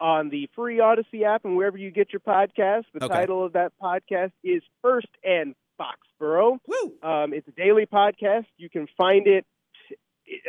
on 0.00 0.30
the 0.30 0.48
free 0.54 0.78
Audacy 0.78 1.24
app 1.24 1.44
and 1.44 1.56
wherever 1.56 1.76
you 1.76 1.90
get 1.90 2.12
your 2.12 2.20
podcast. 2.20 2.84
The 2.94 3.04
okay. 3.04 3.14
title 3.14 3.44
of 3.44 3.52
that 3.52 3.72
podcast 3.80 4.32
is 4.42 4.62
First 4.82 5.08
and 5.22 5.54
Foxborough. 5.78 6.58
Um, 7.02 7.32
it's 7.32 7.46
a 7.48 7.52
daily 7.52 7.86
podcast. 7.86 8.46
You 8.56 8.70
can 8.70 8.88
find 8.96 9.26
it, 9.26 9.44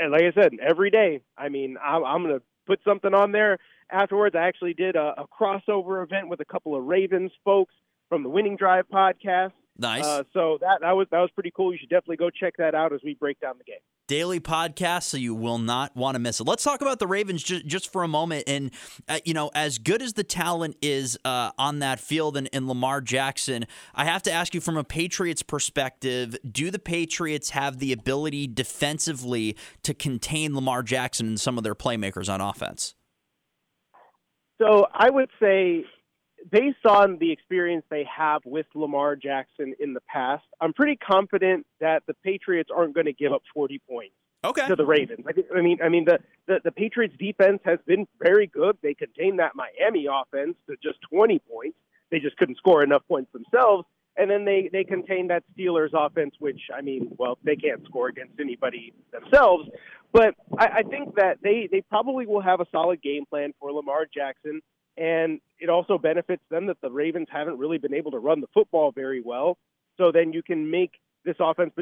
like 0.09 0.24
I 0.24 0.31
said, 0.33 0.53
every 0.62 0.89
day. 0.89 1.21
I 1.38 1.50
mean, 1.50 1.77
I'm, 1.83 2.03
I'm 2.03 2.24
going 2.24 2.36
to 2.36 2.44
put 2.65 2.80
something 2.86 3.13
on 3.13 3.31
there 3.31 3.57
afterwards. 3.92 4.36
I 4.36 4.48
actually 4.48 4.74
did 4.74 4.95
a, 4.95 5.13
a 5.18 5.25
crossover 5.27 6.03
event 6.03 6.30
with 6.30 6.39
a 6.39 6.45
couple 6.45 6.75
of 6.75 6.86
Ravens 6.86 7.31
folks 7.44 7.74
from 8.09 8.24
the 8.24 8.30
Winning 8.30 8.57
Drive 8.57 8.86
podcast. 8.89 9.51
Nice. 9.77 10.06
Uh, 10.06 10.23
so 10.33 10.57
that 10.62 10.79
that 10.81 10.91
was 10.91 11.07
that 11.12 11.19
was 11.19 11.29
pretty 11.33 11.51
cool. 11.56 11.71
You 11.71 11.79
should 11.79 11.89
definitely 11.89 12.18
go 12.18 12.29
check 12.29 12.56
that 12.57 12.75
out 12.75 12.94
as 12.94 13.00
we 13.03 13.15
break 13.15 13.39
down 13.39 13.56
the 13.57 13.63
game. 13.63 13.79
Daily 14.07 14.41
podcast, 14.41 15.03
so 15.03 15.18
you 15.18 15.33
will 15.33 15.57
not 15.57 15.95
want 15.95 16.15
to 16.15 16.19
miss 16.19 16.41
it. 16.41 16.44
Let's 16.44 16.63
talk 16.63 16.81
about 16.81 17.00
the 17.00 17.07
Ravens 17.07 17.41
just, 17.41 17.65
just 17.65 17.91
for 17.91 18.03
a 18.03 18.07
moment. 18.07 18.43
And 18.46 18.72
uh, 19.07 19.19
you 19.24 19.34
know, 19.34 19.50
as 19.55 19.77
good 19.77 20.01
as 20.01 20.13
the 20.13 20.24
talent 20.24 20.75
is 20.81 21.17
uh, 21.24 21.51
on 21.57 21.79
that 21.79 22.00
field 22.00 22.36
and, 22.36 22.50
and 22.51 22.67
Lamar 22.67 23.00
Jackson, 23.00 23.65
I 23.96 24.03
have 24.05 24.22
to 24.24 24.31
ask 24.31 24.53
you 24.53 24.60
from 24.60 24.75
a 24.75 24.84
Patriots 24.84 25.41
perspective: 25.41 26.36
Do 26.50 26.69
the 26.69 26.79
Patriots 26.79 27.51
have 27.51 27.79
the 27.79 27.93
ability 27.93 28.48
defensively 28.48 29.55
to 29.84 29.93
contain 29.93 30.53
Lamar 30.53 30.84
Jackson 30.84 31.27
and 31.27 31.39
some 31.39 31.57
of 31.57 31.63
their 31.63 31.75
playmakers 31.75 32.31
on 32.31 32.41
offense? 32.41 32.96
So 34.62 34.86
I 34.93 35.10
would 35.10 35.29
say 35.39 35.86
based 36.50 36.86
on 36.86 37.17
the 37.19 37.31
experience 37.31 37.86
they 37.89 38.05
have 38.05 38.41
with 38.45 38.65
Lamar 38.74 39.15
Jackson 39.15 39.74
in 39.79 39.93
the 39.93 40.01
past, 40.01 40.43
I'm 40.60 40.74
pretty 40.74 40.95
confident 40.95 41.65
that 41.79 42.03
the 42.07 42.13
Patriots 42.24 42.69
aren't 42.75 42.93
going 42.93 43.05
to 43.05 43.13
give 43.13 43.33
up 43.33 43.43
40 43.53 43.79
points 43.88 44.15
okay. 44.43 44.67
to 44.67 44.75
the 44.75 44.86
Ravens. 44.86 45.25
I 45.55 45.62
mean, 45.62 45.79
I 45.83 45.89
mean 45.89 46.05
the, 46.05 46.19
the 46.48 46.60
the 46.63 46.71
Patriots 46.71 47.15
defense 47.17 47.60
has 47.65 47.79
been 47.86 48.07
very 48.19 48.48
good. 48.48 48.77
They 48.81 48.93
contained 48.93 49.39
that 49.39 49.51
Miami 49.55 50.07
offense 50.12 50.55
to 50.67 50.75
just 50.81 51.00
20 51.12 51.39
points. 51.39 51.77
They 52.10 52.19
just 52.19 52.38
couldn't 52.38 52.57
score 52.57 52.83
enough 52.83 53.03
points 53.07 53.31
themselves. 53.31 53.86
And 54.17 54.29
then 54.29 54.43
they 54.43 54.69
they 54.71 54.83
contained 54.83 55.29
that 55.29 55.43
Steelers 55.57 55.91
offense, 55.93 56.36
which 56.39 56.60
I 56.75 56.81
mean, 56.81 57.15
well, 57.17 57.38
they 57.43 57.55
can't 57.55 57.83
score 57.86 58.10
against 58.10 58.39
anybody 58.39 58.93
themselves. 59.12 59.69
But 60.12 60.36
I, 60.57 60.67
I 60.67 60.83
think 60.83 61.15
that 61.15 61.38
they 61.41 61.69
they 61.71 61.81
probably 61.81 62.25
will 62.25 62.41
have 62.41 62.60
a 62.60 62.65
solid 62.71 63.01
game 63.01 63.25
plan 63.25 63.53
for 63.60 63.71
Lamar 63.71 64.05
Jackson. 64.13 64.62
And 64.98 65.39
it 65.60 65.69
also 65.69 65.98
benefits 65.98 66.43
them 66.50 66.67
that 66.67 66.81
the 66.81 66.91
Ravens 66.91 67.27
haven't 67.31 67.57
really 67.57 67.77
been 67.77 67.93
able 67.93 68.12
to 68.12 68.19
run 68.19 68.41
the 68.41 68.48
football 68.53 68.91
very 68.91 69.21
well. 69.21 69.57
So 69.98 70.12
then 70.12 70.33
you 70.33 70.43
can 70.43 70.69
make 70.69 71.00
this 71.24 71.36
offense 71.39 71.74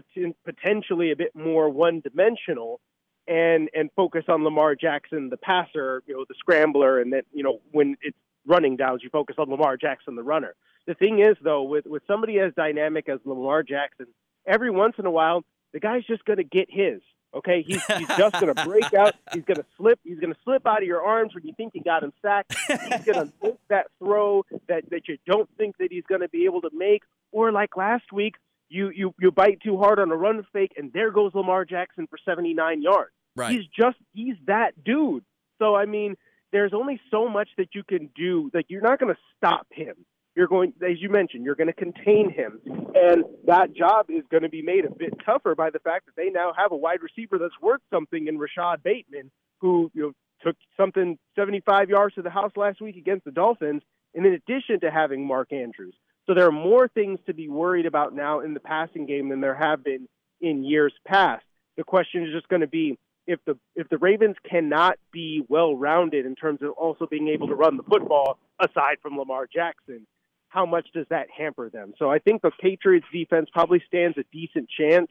potentially 0.46 1.12
a 1.12 1.16
bit 1.16 1.36
more 1.36 1.70
one 1.70 2.02
dimensional 2.02 2.80
and 3.28 3.70
and 3.76 3.90
focus 3.96 4.26
on 4.28 4.44
Lamar 4.44 4.76
Jackson, 4.76 5.30
the 5.30 5.38
passer, 5.38 6.04
you 6.08 6.16
know, 6.16 6.26
the 6.28 6.36
scrambler, 6.40 7.00
and 7.00 7.14
then 7.14 7.22
you 7.32 7.44
know 7.44 7.62
when 7.72 7.96
it's 8.02 8.18
running 8.46 8.76
downs, 8.76 9.02
you 9.04 9.10
focus 9.10 9.36
on 9.38 9.50
Lamar 9.50 9.78
Jackson, 9.78 10.16
the 10.16 10.24
runner. 10.24 10.56
The 10.88 10.96
thing 10.96 11.20
is, 11.20 11.38
though, 11.42 11.64
with 11.64 11.86
with 11.86 12.04
somebody 12.08 12.40
as 12.40 12.54
dynamic 12.56 13.08
as 13.08 13.20
Lamar 13.24 13.64
Jackson, 13.64 14.08
every 14.46 14.72
once 14.72 14.96
in 14.98 15.06
a 15.06 15.12
while, 15.12 15.46
the 15.72 15.80
guy's 15.80 16.04
just 16.06 16.26
going 16.26 16.38
to 16.38 16.44
get 16.44 16.68
his. 16.70 17.02
Okay, 17.34 17.62
he's, 17.62 17.86
he's 17.86 18.08
just 18.18 18.40
going 18.40 18.54
to 18.54 18.66
break 18.66 18.94
out. 18.94 19.14
He's 19.34 19.44
going 19.44 19.58
to 19.58 19.66
slip. 19.78 20.00
He's 20.04 20.20
going 20.20 20.34
to 20.34 20.40
slip 20.44 20.66
out 20.66 20.82
of 20.82 20.88
your 20.88 21.04
arms 21.04 21.34
when 21.36 21.46
you 21.46 21.54
think 21.56 21.74
you 21.76 21.84
got 21.84 22.04
him 22.04 22.12
sacked. 22.22 22.56
He's 22.68 23.06
going 23.06 23.28
to 23.28 23.34
make 23.42 23.58
that 23.70 23.88
throw 24.00 24.44
that 24.68 24.90
that 24.90 25.08
you 25.08 25.18
don't 25.28 25.50
think 25.58 25.78
that 25.78 25.92
he's 25.92 26.04
going 26.08 26.22
to 26.22 26.30
be 26.30 26.46
able 26.46 26.62
to 26.62 26.70
make. 26.74 27.04
Or 27.32 27.52
like 27.52 27.78
last 27.78 28.12
week, 28.12 28.36
you 28.70 28.90
you 28.90 29.14
you 29.20 29.32
bite 29.32 29.60
too 29.62 29.78
hard 29.78 30.00
on 30.00 30.12
a 30.12 30.16
run 30.16 30.46
fake, 30.52 30.74
and 30.78 30.92
there 30.94 31.12
goes 31.12 31.34
Lamar 31.36 31.66
Jackson 31.66 32.08
for 32.08 32.18
79 32.24 32.82
yards. 32.82 33.12
Right. 33.36 33.52
He's 33.52 33.68
just 33.68 33.98
he's 34.14 34.36
that 34.48 34.84
dude. 34.84 35.24
So 35.60 35.76
I 35.76 35.86
mean, 35.86 36.16
there's 36.52 36.74
only 36.74 37.00
so 37.12 37.30
much 37.30 37.50
that 37.58 37.76
you 37.76 37.84
can 37.84 38.10
do. 38.16 38.50
Like 38.54 38.66
you're 38.70 38.82
not 38.82 39.00
going 39.00 39.14
to 39.14 39.20
stop 39.38 39.68
him. 39.70 39.96
You're 40.36 40.48
going, 40.48 40.74
as 40.82 41.02
you 41.02 41.10
mentioned, 41.10 41.44
you're 41.44 41.56
going 41.56 41.68
to 41.68 41.74
contain 41.74 42.32
him, 42.32 42.60
and 42.66 43.26
that 43.46 43.74
job 43.74 44.06
is 44.10 44.24
going 44.30 44.44
to 44.44 44.50
be 44.50 44.62
made 44.62 44.86
a 44.86 44.90
bit 44.90 45.14
tougher 45.26 45.56
by 45.56 45.70
the 45.70 45.80
fact 45.80 46.06
that 46.06 46.16
they 46.16 46.30
now 46.30 46.54
have 46.56 46.72
a 46.72 46.78
wide 46.78 47.00
receiver 47.02 47.38
that's 47.38 47.60
worth 47.62 47.82
something 47.92 48.28
in 48.28 48.38
Rashod 48.38 48.84
Bateman, 48.84 49.32
who 49.60 49.92
you 49.94 50.02
know 50.02 50.12
took 50.42 50.56
something 50.78 51.18
75 51.36 51.90
yards 51.90 52.16
to 52.16 52.22
the 52.22 52.30
house 52.30 52.52
last 52.56 52.80
week 52.80 52.96
against 52.96 53.26
the 53.26 53.32
Dolphins, 53.32 53.82
and 54.14 54.26
in 54.26 54.34
addition 54.34 54.80
to 54.82 54.92
having 54.92 55.26
Mark 55.26 55.52
Andrews. 55.52 55.96
So 56.26 56.34
there 56.36 56.48
are 56.48 56.52
more 56.52 56.88
things 56.88 57.20
to 57.26 57.34
be 57.34 57.50
worried 57.50 57.88
about 57.88 58.14
now 58.14 58.42
in 58.42 58.54
the 58.54 58.60
passing 58.60 59.08
game 59.08 59.30
than 59.30 59.42
there 59.42 59.56
have 59.56 59.84
been 59.84 60.08
in 60.42 60.64
years 60.64 60.94
past. 61.06 61.44
The 61.76 61.84
question 61.84 62.24
is 62.24 62.30
just 62.32 62.48
going 62.50 62.62
to 62.62 62.68
be 62.68 63.00
if 63.26 63.40
the 63.46 63.58
if 63.76 63.90
the 63.90 63.98
Ravens 63.98 64.36
cannot 64.50 64.98
be 65.12 65.44
well 65.50 65.76
rounded 65.76 66.26
in 66.26 66.36
terms 66.36 66.62
of 66.62 66.72
also 66.72 67.08
being 67.08 67.30
able 67.30 67.48
to 67.48 67.56
run 67.56 67.78
the 67.78 67.84
football 67.84 68.38
aside 68.60 68.98
from 69.02 69.18
Lamar 69.18 69.48
Jackson, 69.52 70.06
how 70.50 70.66
much 70.66 70.88
does 70.94 71.06
that 71.10 71.28
hamper 71.36 71.70
them? 71.70 71.94
So 71.98 72.10
I 72.10 72.20
think 72.20 72.42
the 72.42 72.52
Patriots 72.60 73.06
defense 73.14 73.50
probably 73.54 73.82
stands 73.88 74.18
a 74.18 74.24
decent 74.32 74.70
chance. 74.70 75.10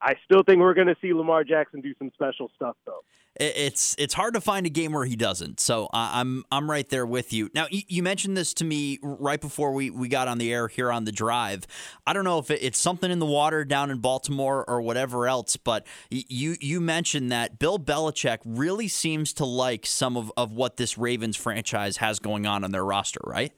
I 0.00 0.14
still 0.24 0.42
think 0.42 0.60
we're 0.60 0.74
going 0.74 0.88
to 0.88 0.96
see 1.00 1.14
Lamar 1.14 1.44
Jackson 1.44 1.80
do 1.80 1.94
some 1.98 2.10
special 2.14 2.50
stuff, 2.54 2.76
though. 2.84 3.00
It's 3.36 3.96
it's 3.98 4.14
hard 4.14 4.34
to 4.34 4.40
find 4.40 4.64
a 4.64 4.68
game 4.68 4.92
where 4.92 5.04
he 5.04 5.16
doesn't. 5.16 5.58
So 5.58 5.88
I'm 5.92 6.44
I'm 6.52 6.70
right 6.70 6.88
there 6.88 7.04
with 7.04 7.32
you. 7.32 7.50
Now 7.52 7.66
you 7.68 8.00
mentioned 8.00 8.36
this 8.36 8.54
to 8.54 8.64
me 8.64 9.00
right 9.02 9.40
before 9.40 9.72
we, 9.72 9.90
we 9.90 10.06
got 10.06 10.28
on 10.28 10.38
the 10.38 10.52
air 10.52 10.68
here 10.68 10.92
on 10.92 11.04
the 11.04 11.10
drive. 11.10 11.66
I 12.06 12.12
don't 12.12 12.22
know 12.22 12.38
if 12.38 12.48
it's 12.48 12.78
something 12.78 13.10
in 13.10 13.18
the 13.18 13.26
water 13.26 13.64
down 13.64 13.90
in 13.90 13.98
Baltimore 13.98 14.64
or 14.68 14.80
whatever 14.82 15.26
else, 15.26 15.56
but 15.56 15.84
you 16.10 16.54
you 16.60 16.80
mentioned 16.80 17.32
that 17.32 17.58
Bill 17.58 17.76
Belichick 17.76 18.38
really 18.44 18.86
seems 18.86 19.32
to 19.32 19.44
like 19.44 19.84
some 19.84 20.16
of, 20.16 20.30
of 20.36 20.52
what 20.52 20.76
this 20.76 20.96
Ravens 20.96 21.36
franchise 21.36 21.96
has 21.96 22.20
going 22.20 22.46
on 22.46 22.62
on 22.62 22.70
their 22.70 22.84
roster, 22.84 23.20
right? 23.24 23.52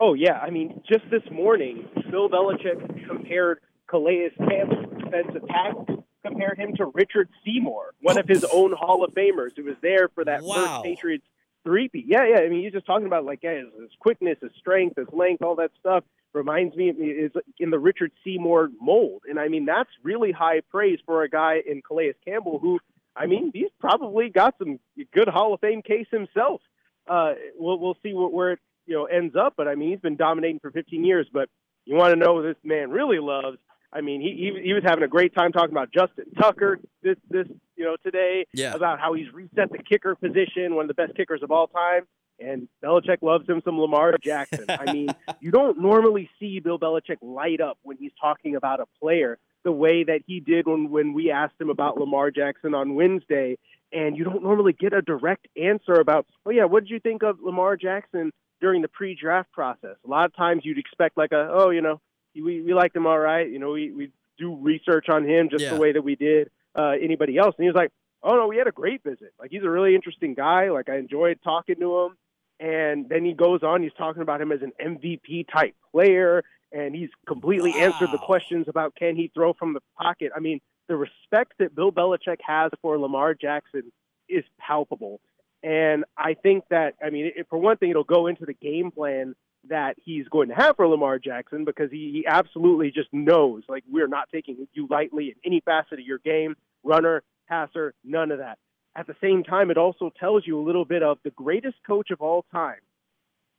Oh 0.00 0.14
yeah, 0.14 0.38
I 0.38 0.48
mean, 0.48 0.80
just 0.88 1.04
this 1.10 1.22
morning, 1.30 1.86
Bill 2.10 2.30
Belichick 2.30 3.06
compared 3.06 3.60
Calais 3.86 4.30
Campbell, 4.38 4.86
defensive 4.98 5.46
tackle, 5.46 6.06
compared 6.24 6.58
him 6.58 6.74
to 6.76 6.86
Richard 6.86 7.28
Seymour, 7.44 7.92
one 8.00 8.16
of 8.16 8.26
his 8.26 8.42
own 8.44 8.72
Hall 8.72 9.04
of 9.04 9.12
Famers 9.12 9.54
who 9.54 9.64
was 9.64 9.76
there 9.82 10.08
for 10.14 10.24
that 10.24 10.42
wow. 10.42 10.54
first 10.54 10.84
Patriots 10.84 11.26
three-peat. 11.64 12.06
Yeah, 12.08 12.24
yeah. 12.26 12.38
I 12.38 12.48
mean, 12.48 12.62
he's 12.62 12.72
just 12.72 12.86
talking 12.86 13.06
about 13.06 13.26
like 13.26 13.40
yeah, 13.42 13.56
his, 13.56 13.66
his 13.78 13.90
quickness, 13.98 14.38
his 14.40 14.52
strength, 14.58 14.96
his 14.96 15.08
length, 15.12 15.42
all 15.42 15.56
that 15.56 15.70
stuff 15.78 16.02
reminds 16.32 16.74
me 16.76 16.88
is 16.88 17.32
in 17.58 17.68
the 17.68 17.78
Richard 17.78 18.12
Seymour 18.24 18.70
mold. 18.80 19.22
And 19.28 19.38
I 19.38 19.48
mean, 19.48 19.66
that's 19.66 19.90
really 20.02 20.32
high 20.32 20.62
praise 20.70 20.98
for 21.04 21.24
a 21.24 21.28
guy 21.28 21.60
in 21.66 21.82
Calais 21.82 22.14
Campbell 22.24 22.58
who, 22.58 22.78
I 23.14 23.26
mean, 23.26 23.50
he's 23.52 23.70
probably 23.78 24.30
got 24.30 24.54
some 24.56 24.78
good 25.12 25.28
Hall 25.28 25.52
of 25.52 25.60
Fame 25.60 25.82
case 25.82 26.06
himself. 26.10 26.62
Uh, 27.06 27.34
we'll 27.58 27.78
we'll 27.78 27.96
see 28.02 28.14
where, 28.14 28.28
where 28.28 28.52
it 28.52 28.60
you 28.90 28.96
know 28.96 29.04
ends 29.06 29.36
up, 29.36 29.54
but 29.56 29.68
I 29.68 29.74
mean, 29.74 29.90
he's 29.90 30.00
been 30.00 30.16
dominating 30.16 30.60
for 30.60 30.70
15 30.70 31.04
years. 31.04 31.26
But 31.32 31.48
you 31.86 31.96
want 31.96 32.12
to 32.12 32.16
know 32.16 32.34
what 32.34 32.42
this 32.42 32.56
man 32.62 32.90
really 32.90 33.20
loves 33.20 33.56
I 33.92 34.00
mean, 34.00 34.20
he, 34.20 34.28
he 34.28 34.68
he 34.68 34.72
was 34.72 34.82
having 34.84 35.02
a 35.02 35.08
great 35.08 35.34
time 35.34 35.52
talking 35.52 35.72
about 35.72 35.92
Justin 35.92 36.26
Tucker 36.38 36.78
this 37.02 37.16
this 37.28 37.46
you 37.76 37.84
know 37.84 37.96
today 38.04 38.46
yeah. 38.54 38.74
about 38.74 39.00
how 39.00 39.14
he's 39.14 39.32
reset 39.32 39.70
the 39.70 39.78
kicker 39.78 40.14
position, 40.14 40.74
one 40.74 40.84
of 40.84 40.88
the 40.88 40.94
best 40.94 41.16
kickers 41.16 41.42
of 41.42 41.50
all 41.50 41.66
time. 41.66 42.02
And 42.38 42.68
Belichick 42.82 43.18
loves 43.20 43.46
him 43.48 43.60
some 43.64 43.78
Lamar 43.78 44.16
Jackson. 44.22 44.64
I 44.68 44.92
mean, 44.92 45.08
you 45.40 45.50
don't 45.50 45.78
normally 45.80 46.30
see 46.38 46.60
Bill 46.60 46.78
Belichick 46.78 47.18
light 47.20 47.60
up 47.60 47.78
when 47.82 47.96
he's 47.98 48.12
talking 48.20 48.56
about 48.56 48.80
a 48.80 48.86
player 49.00 49.38
the 49.62 49.72
way 49.72 50.04
that 50.04 50.20
he 50.26 50.40
did 50.40 50.66
when 50.66 50.90
when 50.90 51.12
we 51.12 51.30
asked 51.30 51.60
him 51.60 51.68
about 51.68 51.98
Lamar 51.98 52.30
Jackson 52.30 52.74
on 52.74 52.94
Wednesday. 52.94 53.58
And 53.92 54.16
you 54.16 54.22
don't 54.22 54.44
normally 54.44 54.72
get 54.72 54.92
a 54.92 55.02
direct 55.02 55.48
answer 55.60 55.94
about, 55.94 56.24
oh 56.46 56.50
yeah, 56.50 56.64
what 56.64 56.84
did 56.84 56.90
you 56.90 57.00
think 57.00 57.24
of 57.24 57.38
Lamar 57.42 57.76
Jackson 57.76 58.30
during 58.60 58.82
the 58.82 58.88
pre-draft 58.88 59.50
process? 59.52 59.96
A 60.04 60.08
lot 60.08 60.26
of 60.26 60.36
times 60.36 60.62
you'd 60.64 60.78
expect 60.78 61.16
like 61.16 61.32
a, 61.32 61.48
oh, 61.50 61.70
you 61.70 61.80
know, 61.80 62.00
we 62.34 62.62
we 62.62 62.74
liked 62.74 62.94
him 62.94 63.06
all 63.06 63.18
right. 63.18 63.50
You 63.50 63.58
know, 63.58 63.70
we 63.70 63.92
we 63.92 64.10
do 64.38 64.56
research 64.56 65.08
on 65.08 65.28
him 65.28 65.48
just 65.50 65.64
yeah. 65.64 65.74
the 65.74 65.80
way 65.80 65.92
that 65.92 66.02
we 66.02 66.16
did 66.16 66.50
uh, 66.74 66.92
anybody 67.00 67.36
else. 67.36 67.54
And 67.56 67.64
he 67.64 67.68
was 67.68 67.76
like, 67.76 67.90
"Oh 68.22 68.36
no, 68.36 68.48
we 68.48 68.56
had 68.56 68.66
a 68.66 68.72
great 68.72 69.02
visit. 69.02 69.32
Like 69.38 69.50
he's 69.50 69.62
a 69.62 69.70
really 69.70 69.94
interesting 69.94 70.34
guy. 70.34 70.70
Like 70.70 70.88
I 70.88 70.96
enjoyed 70.96 71.38
talking 71.42 71.76
to 71.80 72.00
him." 72.00 72.16
And 72.58 73.08
then 73.08 73.24
he 73.24 73.32
goes 73.32 73.62
on. 73.62 73.82
He's 73.82 73.92
talking 73.96 74.22
about 74.22 74.40
him 74.40 74.52
as 74.52 74.60
an 74.62 74.72
MVP 74.80 75.46
type 75.52 75.74
player, 75.92 76.42
and 76.72 76.94
he's 76.94 77.08
completely 77.26 77.70
wow. 77.70 77.78
answered 77.86 78.10
the 78.12 78.18
questions 78.18 78.66
about 78.68 78.94
can 78.94 79.16
he 79.16 79.30
throw 79.34 79.54
from 79.54 79.72
the 79.72 79.80
pocket. 79.98 80.30
I 80.36 80.40
mean, 80.40 80.60
the 80.88 80.96
respect 80.96 81.54
that 81.58 81.74
Bill 81.74 81.92
Belichick 81.92 82.38
has 82.46 82.70
for 82.82 82.98
Lamar 82.98 83.34
Jackson 83.34 83.92
is 84.28 84.44
palpable. 84.58 85.20
And 85.62 86.04
I 86.16 86.34
think 86.34 86.64
that, 86.70 86.94
I 87.04 87.10
mean, 87.10 87.32
it, 87.36 87.46
for 87.50 87.58
one 87.58 87.76
thing, 87.76 87.90
it'll 87.90 88.04
go 88.04 88.26
into 88.26 88.46
the 88.46 88.54
game 88.54 88.90
plan 88.90 89.34
that 89.68 89.96
he's 90.02 90.26
going 90.28 90.48
to 90.48 90.54
have 90.54 90.76
for 90.76 90.88
Lamar 90.88 91.18
Jackson 91.18 91.64
because 91.64 91.90
he, 91.90 92.10
he 92.12 92.24
absolutely 92.26 92.90
just 92.90 93.08
knows 93.12 93.62
like 93.68 93.84
we're 93.90 94.08
not 94.08 94.28
taking 94.32 94.66
you 94.72 94.86
lightly 94.88 95.28
in 95.28 95.34
any 95.44 95.60
facet 95.60 95.98
of 95.98 96.06
your 96.06 96.18
game, 96.18 96.54
runner, 96.82 97.22
passer, 97.48 97.94
none 98.02 98.30
of 98.30 98.38
that. 98.38 98.58
At 98.96 99.06
the 99.06 99.16
same 99.20 99.44
time, 99.44 99.70
it 99.70 99.76
also 99.76 100.10
tells 100.18 100.46
you 100.46 100.58
a 100.58 100.64
little 100.64 100.84
bit 100.84 101.02
of 101.02 101.18
the 101.24 101.30
greatest 101.30 101.76
coach 101.86 102.10
of 102.10 102.20
all 102.20 102.44
time. 102.50 102.80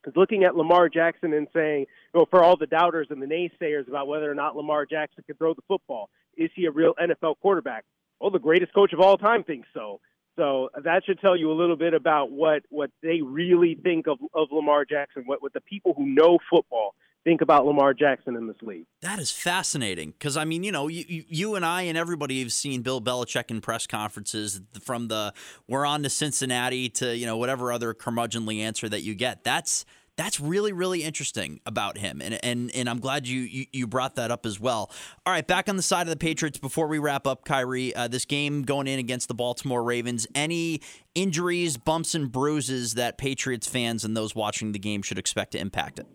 Because 0.01 0.17
looking 0.17 0.43
at 0.43 0.55
Lamar 0.55 0.89
Jackson 0.89 1.33
and 1.33 1.47
saying, 1.53 1.81
you 1.81 2.19
know, 2.19 2.25
for 2.29 2.43
all 2.43 2.57
the 2.57 2.65
doubters 2.65 3.07
and 3.11 3.21
the 3.21 3.27
naysayers 3.27 3.87
about 3.87 4.07
whether 4.07 4.29
or 4.29 4.35
not 4.35 4.55
Lamar 4.55 4.85
Jackson 4.85 5.23
can 5.27 5.35
throw 5.35 5.53
the 5.53 5.61
football, 5.67 6.09
is 6.35 6.49
he 6.55 6.65
a 6.65 6.71
real 6.71 6.95
NFL 6.95 7.35
quarterback? 7.39 7.85
Well, 8.19 8.31
the 8.31 8.39
greatest 8.39 8.73
coach 8.73 8.93
of 8.93 8.99
all 8.99 9.17
time 9.17 9.43
thinks 9.43 9.67
so. 9.73 9.99
So 10.41 10.71
that 10.83 11.03
should 11.05 11.19
tell 11.19 11.37
you 11.37 11.51
a 11.51 11.53
little 11.53 11.75
bit 11.75 11.93
about 11.93 12.31
what, 12.31 12.63
what 12.69 12.89
they 13.03 13.21
really 13.21 13.77
think 13.83 14.07
of, 14.07 14.17
of 14.33 14.47
Lamar 14.51 14.85
Jackson, 14.85 15.21
what, 15.27 15.39
what 15.39 15.53
the 15.53 15.61
people 15.61 15.93
who 15.95 16.07
know 16.07 16.39
football 16.49 16.95
think 17.23 17.41
about 17.41 17.67
Lamar 17.67 17.93
Jackson 17.93 18.35
in 18.35 18.47
this 18.47 18.55
league. 18.63 18.87
That 19.03 19.19
is 19.19 19.31
fascinating 19.31 20.09
because 20.17 20.37
I 20.37 20.45
mean, 20.45 20.63
you 20.63 20.71
know, 20.71 20.87
you, 20.87 21.05
you 21.07 21.53
and 21.53 21.63
I 21.63 21.83
and 21.83 21.95
everybody 21.95 22.41
have 22.41 22.51
seen 22.51 22.81
Bill 22.81 22.99
Belichick 22.99 23.51
in 23.51 23.61
press 23.61 23.85
conferences 23.85 24.61
from 24.81 25.09
the 25.09 25.31
"we're 25.67 25.85
on 25.85 26.01
to 26.01 26.09
Cincinnati" 26.09 26.89
to 26.89 27.15
you 27.15 27.27
know 27.27 27.37
whatever 27.37 27.71
other 27.71 27.93
curmudgeonly 27.93 28.61
answer 28.61 28.89
that 28.89 29.01
you 29.01 29.13
get. 29.13 29.43
That's 29.43 29.85
that's 30.21 30.39
really 30.39 30.71
really 30.71 31.03
interesting 31.03 31.59
about 31.65 31.97
him 31.97 32.21
and 32.21 32.37
and 32.43 32.69
and 32.75 32.89
I'm 32.89 32.99
glad 32.99 33.27
you, 33.27 33.41
you, 33.41 33.65
you 33.71 33.87
brought 33.87 34.15
that 34.15 34.29
up 34.29 34.45
as 34.45 34.59
well. 34.59 34.91
All 35.25 35.33
right, 35.33 35.45
back 35.45 35.69
on 35.69 35.77
the 35.77 35.81
side 35.81 36.01
of 36.01 36.09
the 36.09 36.17
Patriots 36.17 36.59
before 36.59 36.87
we 36.87 36.99
wrap 36.99 37.25
up, 37.25 37.45
Khari, 37.45 37.93
uh, 37.95 38.07
this 38.07 38.25
game 38.25 38.63
going 38.63 38.87
in 38.87 38.99
against 38.99 39.27
the 39.27 39.33
Baltimore 39.33 39.83
Ravens, 39.83 40.27
any 40.35 40.81
injuries, 41.15 41.77
bumps 41.77 42.13
and 42.13 42.31
bruises 42.31 42.93
that 42.95 43.17
Patriots 43.17 43.67
fans 43.67 44.03
and 44.03 44.15
those 44.15 44.35
watching 44.35 44.73
the 44.73 44.79
game 44.79 45.01
should 45.01 45.17
expect 45.17 45.51
to 45.53 45.59
impact 45.59 45.99
it? 45.99 46.07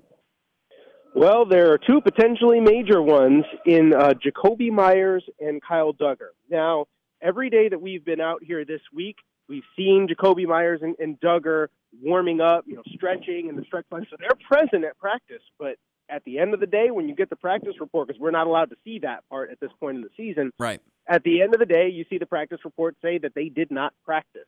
Well, 1.15 1.47
there 1.47 1.73
are 1.73 1.79
two 1.79 2.01
potentially 2.03 2.61
major 2.61 3.01
ones 3.01 3.45
in 3.65 3.95
uh, 3.95 4.13
Jakobi 4.15 4.71
Meyers 4.71 5.25
and 5.41 5.63
Kyle 5.67 5.95
Dugger. 5.95 6.31
Now, 6.51 6.87
every 7.23 7.49
day 7.49 7.69
that 7.71 7.81
we've 7.81 8.05
been 8.05 8.21
out 8.21 8.43
here 8.43 8.65
this 8.65 8.83
week, 8.95 9.17
we've 9.49 9.65
seen 9.77 10.09
Jakobi 10.09 10.47
Meyers 10.47 10.81
and, 10.83 10.97
and 10.99 11.19
Dugger 11.21 11.69
warming 12.03 12.41
up, 12.41 12.65
you 12.67 12.77
know, 12.77 12.83
stretching 12.95 13.49
and 13.49 13.59
the 13.59 13.65
stretch 13.65 13.89
plan. 13.89 14.07
So 14.11 14.17
they're 14.19 14.31
present 14.49 14.85
at 14.85 14.99
practice. 14.99 15.43
But 15.59 15.77
at 16.09 16.25
the 16.25 16.39
end 16.39 16.55
of 16.55 16.61
the 16.61 16.67
day, 16.67 16.91
when 16.91 17.09
you 17.09 17.15
get 17.15 17.31
the 17.31 17.37
practice 17.37 17.75
report, 17.81 18.09
because 18.09 18.21
we're 18.21 18.31
not 18.31 18.47
allowed 18.47 18.71
to 18.71 18.77
see 18.85 19.01
that 19.01 19.29
part 19.29 19.51
at 19.51 19.61
this 19.61 19.71
point 19.81 19.97
in 19.97 20.03
the 20.03 20.11
season, 20.17 20.53
right? 20.59 20.81
At 21.09 21.23
the 21.23 21.43
end 21.43 21.55
of 21.55 21.61
the 21.61 21.67
day, 21.67 21.89
you 21.89 22.05
see 22.11 22.19
the 22.19 22.27
practice 22.27 22.59
report 22.65 22.97
say 23.01 23.19
that 23.19 23.35
they 23.35 23.49
did 23.49 23.71
not 23.71 23.95
practice. 24.05 24.47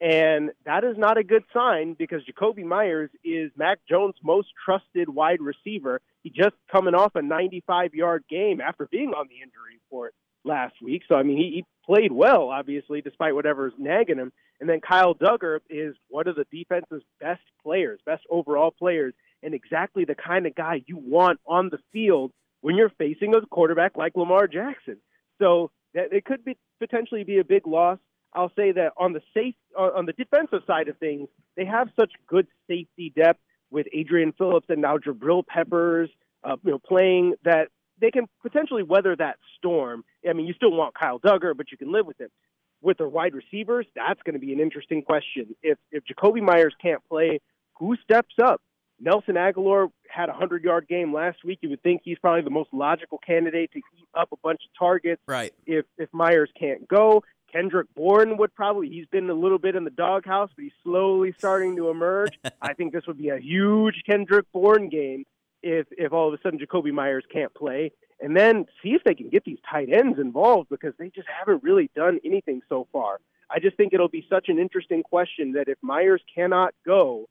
And 0.00 0.50
that 0.66 0.82
is 0.84 0.98
not 0.98 1.18
a 1.18 1.24
good 1.24 1.44
sign 1.54 1.94
because 1.96 2.20
Jakobi 2.24 2.64
Meyers 2.64 3.10
is 3.24 3.52
Mac 3.56 3.78
Jones' 3.88 4.16
most 4.22 4.48
trusted 4.64 5.08
wide 5.08 5.40
receiver. 5.40 6.00
He 6.22 6.30
just 6.30 6.56
coming 6.70 6.94
off 6.94 7.14
a 7.14 7.22
95 7.22 7.94
yard 7.94 8.24
game 8.28 8.60
after 8.60 8.86
being 8.86 9.10
on 9.10 9.28
the 9.28 9.36
injury 9.36 9.78
report 9.84 10.14
last 10.44 10.74
week. 10.82 11.02
So, 11.08 11.14
I 11.14 11.22
mean, 11.22 11.36
he, 11.36 11.50
he 11.56 11.64
played 11.84 12.12
well, 12.12 12.48
obviously, 12.48 13.00
despite 13.00 13.34
whatever's 13.34 13.72
nagging 13.78 14.18
him. 14.18 14.32
And 14.60 14.68
then 14.68 14.80
Kyle 14.80 15.14
Dugger 15.14 15.58
is 15.68 15.96
one 16.08 16.28
of 16.28 16.36
the 16.36 16.46
defense's 16.50 17.02
best 17.20 17.42
players, 17.62 18.00
best 18.06 18.22
overall 18.30 18.70
players, 18.70 19.14
and 19.42 19.54
exactly 19.54 20.04
the 20.04 20.14
kind 20.14 20.46
of 20.46 20.54
guy 20.54 20.82
you 20.86 20.96
want 20.96 21.40
on 21.46 21.68
the 21.70 21.78
field 21.92 22.32
when 22.60 22.76
you're 22.76 22.92
facing 22.96 23.34
a 23.34 23.44
quarterback 23.46 23.96
like 23.96 24.12
Lamar 24.14 24.46
Jackson. 24.46 24.96
So 25.38 25.70
that 25.94 26.12
it 26.12 26.24
could 26.24 26.44
be 26.44 26.56
potentially 26.78 27.24
be 27.24 27.38
a 27.38 27.44
big 27.44 27.66
loss. 27.66 27.98
I'll 28.32 28.52
say 28.56 28.72
that 28.72 28.92
on 28.96 29.12
the 29.12 29.20
safe 29.32 29.54
on 29.76 30.06
the 30.06 30.12
defensive 30.12 30.62
side 30.66 30.88
of 30.88 30.98
things, 30.98 31.28
they 31.56 31.64
have 31.64 31.88
such 31.98 32.12
good 32.26 32.46
safety 32.68 33.12
depth 33.14 33.40
with 33.70 33.86
Adrian 33.92 34.32
Phillips 34.32 34.66
and 34.68 34.80
now 34.80 34.98
Jabril 34.98 35.46
Peppers, 35.46 36.10
uh, 36.42 36.56
you 36.64 36.72
know, 36.72 36.78
playing 36.78 37.34
that 37.44 37.68
they 38.00 38.10
can 38.10 38.26
potentially 38.42 38.82
weather 38.82 39.14
that 39.16 39.36
storm. 39.56 40.04
I 40.28 40.32
mean, 40.32 40.46
you 40.46 40.54
still 40.54 40.72
want 40.72 40.94
Kyle 40.94 41.18
Dugger, 41.18 41.56
but 41.56 41.70
you 41.70 41.78
can 41.78 41.92
live 41.92 42.06
with 42.06 42.20
it. 42.20 42.30
With 42.82 42.98
their 42.98 43.08
wide 43.08 43.34
receivers, 43.34 43.86
that's 43.96 44.20
going 44.24 44.34
to 44.34 44.38
be 44.38 44.52
an 44.52 44.60
interesting 44.60 45.02
question. 45.02 45.56
If 45.62 45.78
if 45.90 46.04
Jakobi 46.04 46.42
Meyers 46.42 46.74
can't 46.82 47.02
play, 47.08 47.40
who 47.78 47.96
steps 48.02 48.34
up? 48.42 48.60
Nelson 49.00 49.34
Agholor 49.34 49.88
had 50.08 50.28
a 50.28 50.32
100 50.32 50.62
yard 50.62 50.86
game 50.86 51.12
last 51.12 51.44
week. 51.44 51.58
You 51.62 51.70
would 51.70 51.82
think 51.82 52.02
he's 52.04 52.18
probably 52.18 52.42
the 52.42 52.50
most 52.50 52.70
logical 52.72 53.18
candidate 53.18 53.72
to 53.72 53.78
eat 53.78 54.08
up 54.14 54.28
a 54.32 54.36
bunch 54.42 54.60
of 54.64 54.78
targets. 54.78 55.22
Right. 55.26 55.52
If 55.66 55.86
if 55.96 56.10
Meyers 56.12 56.50
can't 56.58 56.86
go, 56.86 57.24
Kendrick 57.50 57.86
Bourne 57.94 58.36
would 58.36 58.54
probably. 58.54 58.88
He's 58.88 59.06
been 59.06 59.30
a 59.30 59.34
little 59.34 59.58
bit 59.58 59.76
in 59.76 59.84
the 59.84 59.90
doghouse, 59.90 60.50
but 60.54 60.64
he's 60.64 60.72
slowly 60.82 61.34
starting 61.38 61.76
to 61.76 61.88
emerge. 61.88 62.38
I 62.62 62.74
think 62.74 62.92
this 62.92 63.06
would 63.06 63.18
be 63.18 63.28
a 63.30 63.38
huge 63.38 64.02
Kendrick 64.06 64.46
Bourne 64.52 64.88
game 64.88 65.24
if 65.64 65.86
if 65.90 66.12
all 66.12 66.28
of 66.28 66.34
a 66.34 66.42
sudden 66.42 66.58
Jakobi 66.58 66.92
Meyers 66.92 67.24
can't 67.32 67.52
play. 67.54 67.90
And 68.20 68.36
then 68.36 68.66
see 68.82 68.90
if 68.90 69.02
they 69.04 69.14
can 69.14 69.28
get 69.28 69.44
these 69.44 69.58
tight 69.68 69.88
ends 69.92 70.18
involved 70.18 70.68
because 70.70 70.94
they 70.98 71.10
just 71.10 71.26
haven't 71.26 71.64
really 71.64 71.90
done 71.96 72.20
anything 72.24 72.62
so 72.68 72.86
far. 72.92 73.18
I 73.50 73.58
just 73.58 73.76
think 73.76 73.92
it'll 73.92 74.08
be 74.08 74.26
such 74.30 74.48
an 74.48 74.58
interesting 74.58 75.02
question 75.02 75.52
that 75.52 75.68
if 75.68 75.76
Meyers 75.82 76.22
cannot 76.32 76.74
go, 76.86 77.28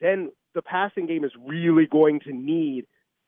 then 0.00 0.30
the 0.54 0.62
passing 0.62 1.06
game 1.06 1.24
is 1.24 1.32
really 1.44 1.86
going 1.86 2.20
to 2.20 2.32
need 2.32 2.86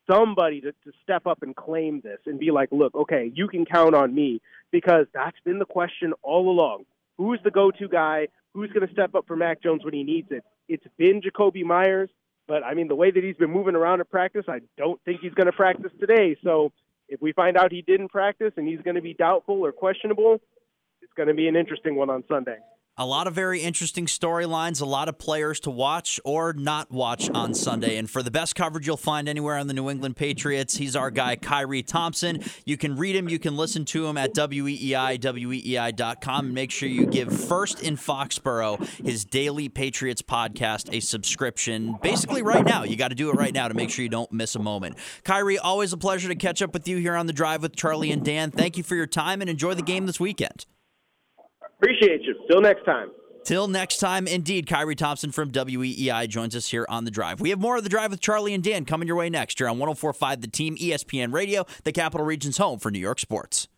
somebody 0.09 0.61
to, 0.61 0.73
to 0.73 0.93
step 1.03 1.27
up 1.27 1.43
and 1.43 1.57
claim 1.57 2.01
this 2.03 2.19
and 2.27 2.39
be 2.39 2.51
like, 2.51 2.71
look, 2.73 2.95
okay, 2.95 3.33
you 3.35 3.49
can 3.49 3.65
count 3.65 3.95
on 3.95 4.15
me 4.15 4.41
because 4.71 5.07
that's 5.13 5.37
been 5.45 5.59
the 5.59 5.67
question 5.67 6.13
all 6.23 6.51
along. 6.51 6.85
Who's 7.17 7.41
the 7.43 7.51
go 7.51 7.71
to 7.71 7.89
guy? 7.89 8.29
Who's 8.55 8.71
going 8.71 8.87
to 8.87 8.93
step 8.93 9.15
up 9.15 9.27
for 9.27 9.37
Mac 9.37 9.63
Jones 9.63 9.85
when 9.85 9.95
he 9.95 10.05
needs 10.05 10.29
it? 10.31 10.45
It's 10.69 10.87
been 10.97 11.21
Jakobi 11.21 11.65
Meyers, 11.65 12.11
but 12.49 12.65
I 12.65 12.75
mean, 12.75 12.89
the 12.89 12.97
way 12.97 13.11
that 13.11 13.23
he's 13.23 13.37
been 13.37 13.51
moving 13.51 13.77
around 13.77 14.01
at 14.01 14.11
practice, 14.11 14.47
I 14.49 14.61
don't 14.79 15.01
think 15.05 15.21
he's 15.21 15.35
going 15.35 15.47
to 15.47 15.53
practice 15.53 15.93
today. 16.01 16.35
So 16.43 16.73
if 17.09 17.21
we 17.21 17.33
find 17.33 17.57
out 17.57 17.71
he 17.71 17.83
didn't 17.83 18.09
practice 18.09 18.53
and 18.57 18.67
he's 18.67 18.81
going 18.81 18.97
to 18.97 19.03
be 19.03 19.15
doubtful 19.15 19.65
or 19.65 19.71
questionable, 19.71 20.41
it's 21.03 21.13
going 21.15 21.29
to 21.29 21.35
be 21.35 21.47
an 21.47 21.57
interesting 21.57 21.95
one 21.95 22.09
on 22.11 22.25
Sunday. 22.27 22.57
A 23.01 23.07
lot 23.07 23.29
of 23.29 23.35
very 23.35 23.61
interesting 23.61 24.07
storylines, 24.07 24.83
a 24.83 24.85
lot 24.85 25.09
of 25.09 25.19
players 25.19 25.61
to 25.61 25.71
watch 25.71 26.19
or 26.25 26.53
not 26.53 26.91
watch 26.91 27.31
on 27.31 27.55
Sunday. 27.55 27.97
And 27.97 28.11
for 28.11 28.25
the 28.25 28.31
best 28.33 28.57
coverage 28.57 28.89
you'll 28.89 28.97
find 28.97 29.29
anywhere 29.29 29.57
on 29.57 29.69
the 29.69 29.73
New 29.73 29.89
England 29.89 30.17
Patriots, 30.17 30.77
he's 30.77 30.97
our 30.97 31.13
guy, 31.13 31.37
Khari 31.37 31.87
Thompson. 31.87 32.43
You 32.65 32.77
can 32.77 32.97
read 32.97 33.15
him, 33.15 33.29
you 33.29 33.39
can 33.39 33.57
listen 33.57 33.85
to 33.85 34.05
him 34.05 34.19
at 34.19 34.35
WEEI, 34.35 35.21
WEEI.com. 35.21 36.47
And 36.47 36.55
make 36.55 36.73
sure 36.73 36.89
you 36.89 37.07
give 37.07 37.33
First 37.33 37.85
in 37.85 37.97
Foxborough, 37.97 38.85
his 39.05 39.25
daily 39.25 39.69
Patriots 39.69 40.23
podcast, 40.23 40.93
a 40.93 40.99
subscription. 40.99 41.97
Basically, 42.03 42.43
right 42.43 42.65
now. 42.65 42.83
You 42.83 42.97
got 42.97 43.09
to 43.09 43.15
do 43.15 43.31
it 43.31 43.35
right 43.35 43.55
now 43.55 43.69
to 43.69 43.75
make 43.75 43.91
sure 43.91 44.03
you 44.03 44.09
don't 44.09 44.33
miss 44.33 44.57
a 44.57 44.59
moment. 44.59 44.97
Khari, 45.25 45.57
always 45.63 45.93
a 45.93 45.97
pleasure 45.97 46.29
to 46.29 46.35
catch 46.35 46.63
up 46.63 46.75
with 46.75 46.89
you 46.89 46.97
here 46.97 47.15
on 47.15 47.27
the 47.27 47.33
drive 47.33 47.63
with 47.63 47.77
Charlie 47.77 48.11
and 48.11 48.25
Dan. 48.25 48.51
Thank 48.51 48.77
you 48.77 48.83
for 48.83 48.97
your 48.97 49.07
time 49.07 49.41
and 49.41 49.49
enjoy 49.49 49.75
the 49.75 49.83
game 49.83 50.07
this 50.07 50.19
weekend. 50.19 50.67
Appreciate 51.81 52.23
you. 52.23 52.35
Till 52.51 52.61
next 52.61 52.85
time. 52.85 53.11
Till 53.45 53.69
next 53.69 53.99
time, 53.99 54.27
indeed, 54.27 54.67
Khari 54.67 54.97
Thompson 54.97 55.33
from 55.33 55.53
WEEI 55.53 56.29
joins 56.29 56.55
us 56.55 56.69
here 56.69 56.85
on 56.89 57.05
The 57.05 57.11
Drive. 57.11 57.41
We 57.41 57.51
have 57.51 57.61
more 57.61 57.79
of 57.79 57.85
The 57.85 57.89
Drive 57.89 58.11
with 58.11 58.21
Charlie 58.21 58.53
and 58.53 58.63
Dan 58.63 58.85
coming 58.85 59.09
your 59.09 59.17
way 59.17 59.31
next 59.31 59.59
here 59.59 59.69
on 59.69 59.79
1045 59.79 60.41
The 60.41 60.49
Team, 60.49 60.77
ESPN 60.77 61.33
Radio, 61.33 61.65
the 61.85 61.93
Capital 61.93 62.27
Region's 62.27 62.59
home 62.59 62.79
for 62.79 62.91
New 62.91 62.99
York 62.99 63.19
sports. 63.21 63.69